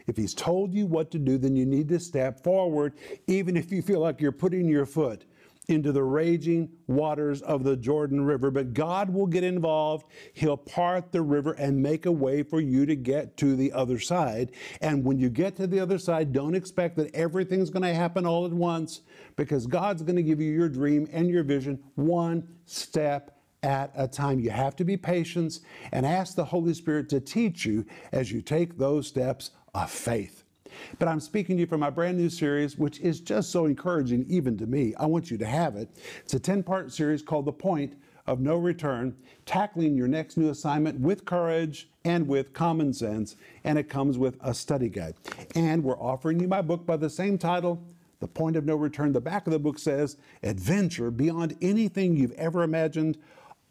If 0.06 0.16
He's 0.16 0.32
told 0.32 0.72
you 0.72 0.86
what 0.86 1.10
to 1.10 1.18
do, 1.18 1.36
then 1.36 1.54
you 1.56 1.66
need 1.66 1.90
to 1.90 2.00
step 2.00 2.42
forward, 2.42 2.94
even 3.26 3.54
if 3.54 3.70
you 3.70 3.82
feel 3.82 4.00
like 4.00 4.18
you're 4.18 4.32
putting 4.32 4.66
your 4.66 4.86
foot 4.86 5.26
into 5.68 5.92
the 5.92 6.02
raging 6.02 6.70
waters 6.86 7.42
of 7.42 7.64
the 7.64 7.76
Jordan 7.76 8.24
River. 8.24 8.50
But 8.50 8.72
God 8.72 9.10
will 9.10 9.26
get 9.26 9.44
involved. 9.44 10.06
He'll 10.32 10.56
part 10.56 11.12
the 11.12 11.20
river 11.20 11.52
and 11.52 11.76
make 11.76 12.06
a 12.06 12.12
way 12.12 12.42
for 12.42 12.62
you 12.62 12.86
to 12.86 12.96
get 12.96 13.36
to 13.38 13.56
the 13.56 13.74
other 13.74 13.98
side. 13.98 14.52
And 14.80 15.04
when 15.04 15.18
you 15.18 15.28
get 15.28 15.54
to 15.56 15.66
the 15.66 15.80
other 15.80 15.98
side, 15.98 16.32
don't 16.32 16.54
expect 16.54 16.96
that 16.96 17.14
everything's 17.14 17.68
going 17.68 17.82
to 17.82 17.92
happen 17.92 18.24
all 18.24 18.46
at 18.46 18.52
once 18.52 19.02
because 19.36 19.66
God's 19.66 20.02
going 20.02 20.16
to 20.16 20.22
give 20.22 20.40
you 20.40 20.50
your 20.50 20.70
dream 20.70 21.06
and 21.12 21.28
your 21.28 21.42
vision 21.42 21.78
one 21.94 22.48
step 22.64 23.35
at 23.62 23.92
a 23.94 24.06
time. 24.06 24.40
You 24.40 24.50
have 24.50 24.76
to 24.76 24.84
be 24.84 24.96
patient 24.96 25.60
and 25.92 26.06
ask 26.06 26.34
the 26.34 26.44
Holy 26.44 26.74
Spirit 26.74 27.08
to 27.10 27.20
teach 27.20 27.64
you 27.64 27.84
as 28.12 28.30
you 28.30 28.40
take 28.40 28.78
those 28.78 29.06
steps 29.06 29.50
of 29.74 29.90
faith. 29.90 30.44
But 30.98 31.08
I'm 31.08 31.20
speaking 31.20 31.56
to 31.56 31.60
you 31.60 31.66
from 31.66 31.80
my 31.80 31.90
brand 31.90 32.18
new 32.18 32.28
series, 32.28 32.76
which 32.76 33.00
is 33.00 33.20
just 33.20 33.50
so 33.50 33.66
encouraging 33.66 34.26
even 34.28 34.56
to 34.58 34.66
me. 34.66 34.94
I 34.98 35.06
want 35.06 35.30
you 35.30 35.38
to 35.38 35.46
have 35.46 35.76
it. 35.76 35.88
It's 36.22 36.34
a 36.34 36.40
10 36.40 36.62
part 36.62 36.92
series 36.92 37.22
called 37.22 37.46
The 37.46 37.52
Point 37.52 37.94
of 38.26 38.40
No 38.40 38.56
Return, 38.56 39.16
tackling 39.44 39.96
your 39.96 40.08
next 40.08 40.36
new 40.36 40.50
assignment 40.50 41.00
with 41.00 41.24
courage 41.24 41.88
and 42.04 42.26
with 42.26 42.52
common 42.52 42.92
sense. 42.92 43.36
And 43.64 43.78
it 43.78 43.88
comes 43.88 44.18
with 44.18 44.36
a 44.40 44.52
study 44.52 44.88
guide. 44.88 45.14
And 45.54 45.82
we're 45.82 46.00
offering 46.00 46.40
you 46.40 46.48
my 46.48 46.62
book 46.62 46.86
by 46.86 46.96
the 46.96 47.10
same 47.10 47.38
title. 47.38 47.82
The 48.20 48.26
Point 48.26 48.56
of 48.56 48.64
No 48.64 48.76
Return. 48.76 49.12
The 49.12 49.20
back 49.20 49.46
of 49.46 49.52
the 49.52 49.58
book 49.58 49.78
says, 49.78 50.16
Adventure 50.42 51.10
beyond 51.10 51.56
anything 51.60 52.16
you've 52.16 52.32
ever 52.32 52.62
imagined 52.62 53.18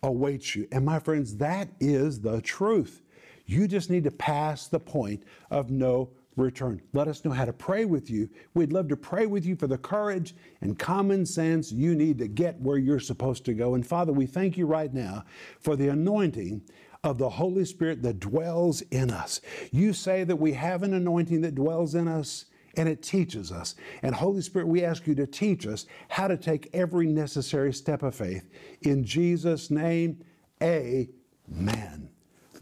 awaits 0.06 0.56
you. 0.56 0.68
And 0.72 0.86
my 0.86 1.00
friends, 1.00 1.38
that 1.38 1.70
is 1.80 2.22
the 2.22 2.42
truth. 2.42 3.02
You 3.46 3.68
just 3.68 3.90
need 3.90 4.04
to 4.06 4.12
pass 4.12 4.68
the 4.68 4.80
point 4.80 5.24
of 5.52 5.70
no 5.70 6.10
return. 6.36 6.82
Let 6.94 7.08
us 7.08 7.24
know 7.24 7.32
how 7.32 7.46
to 7.46 7.54
pray 7.54 7.86
with 7.86 8.10
you. 8.10 8.30
We'd 8.54 8.74
love 8.74 8.88
to 8.90 8.98
pray 8.98 9.26
with 9.26 9.46
you 9.46 9.56
for 9.56 9.68
the 9.68 9.78
courage 9.78 10.36
and 10.62 10.78
common 10.78 11.26
sense 11.26 11.72
you 11.72 11.96
need 11.96 12.18
to 12.20 12.28
get 12.28 12.60
where 12.60 12.78
you're 12.78 13.00
supposed 13.00 13.46
to 13.46 13.54
go. 13.54 13.76
And 13.76 13.86
Father, 13.86 14.12
we 14.12 14.26
thank 14.26 14.58
you 14.58 14.66
right 14.66 14.94
now 14.94 15.24
for 15.60 15.76
the 15.76 15.90
anointing 15.90 16.62
of 17.04 17.18
the 17.20 17.30
Holy 17.30 17.66
Spirit 17.66 18.02
that 18.02 18.20
dwells 18.20 18.82
in 18.82 19.12
us. 19.12 19.40
You 19.72 19.94
say 19.94 20.24
that 20.24 20.38
we 20.38 20.54
have 20.54 20.84
an 20.84 20.94
anointing 20.94 21.42
that 21.42 21.56
dwells 21.56 21.96
in 21.96 22.08
us 22.08 22.46
and 22.78 22.90
it 22.90 23.02
teaches 23.02 23.52
us. 23.52 23.76
And 24.02 24.14
Holy 24.14 24.42
Spirit, 24.42 24.68
we 24.68 24.84
ask 24.84 25.08
you 25.08 25.16
to 25.16 25.28
teach 25.28 25.68
us 25.68 25.86
how 26.10 26.28
to 26.28 26.38
take 26.38 26.70
every 26.74 27.08
necessary 27.08 27.74
step 27.74 28.04
of 28.04 28.16
faith. 28.16 28.50
In 28.82 29.04
Jesus' 29.04 29.72
name, 29.72 30.24
amen. 30.62 32.10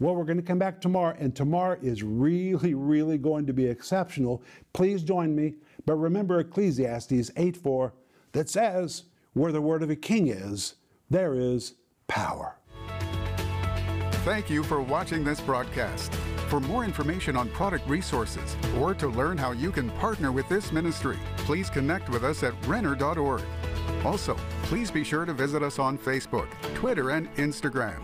Well, 0.00 0.16
we're 0.16 0.24
going 0.24 0.38
to 0.38 0.42
come 0.42 0.58
back 0.58 0.80
tomorrow, 0.80 1.16
and 1.18 1.34
tomorrow 1.34 1.78
is 1.80 2.02
really, 2.02 2.74
really 2.74 3.16
going 3.16 3.46
to 3.46 3.52
be 3.52 3.66
exceptional. 3.66 4.42
Please 4.72 5.02
join 5.02 5.34
me. 5.34 5.54
But 5.86 5.96
remember 5.96 6.40
Ecclesiastes 6.40 7.30
8 7.36 7.56
4 7.56 7.94
that 8.32 8.48
says, 8.48 9.04
Where 9.34 9.52
the 9.52 9.60
word 9.60 9.82
of 9.82 9.90
a 9.90 9.96
king 9.96 10.28
is, 10.28 10.74
there 11.10 11.34
is 11.34 11.74
power. 12.08 12.56
Thank 14.24 14.50
you 14.50 14.64
for 14.64 14.80
watching 14.80 15.22
this 15.22 15.40
broadcast. 15.40 16.12
For 16.48 16.60
more 16.60 16.84
information 16.84 17.36
on 17.36 17.48
product 17.50 17.88
resources 17.88 18.56
or 18.78 18.94
to 18.94 19.08
learn 19.08 19.38
how 19.38 19.52
you 19.52 19.72
can 19.72 19.90
partner 19.90 20.30
with 20.30 20.48
this 20.48 20.72
ministry, 20.72 21.18
please 21.38 21.70
connect 21.70 22.08
with 22.10 22.24
us 22.24 22.42
at 22.42 22.54
Renner.org. 22.66 23.42
Also, 24.04 24.36
please 24.64 24.90
be 24.90 25.02
sure 25.02 25.24
to 25.24 25.32
visit 25.32 25.62
us 25.62 25.78
on 25.78 25.96
Facebook, 25.98 26.48
Twitter, 26.74 27.10
and 27.10 27.34
Instagram. 27.36 28.00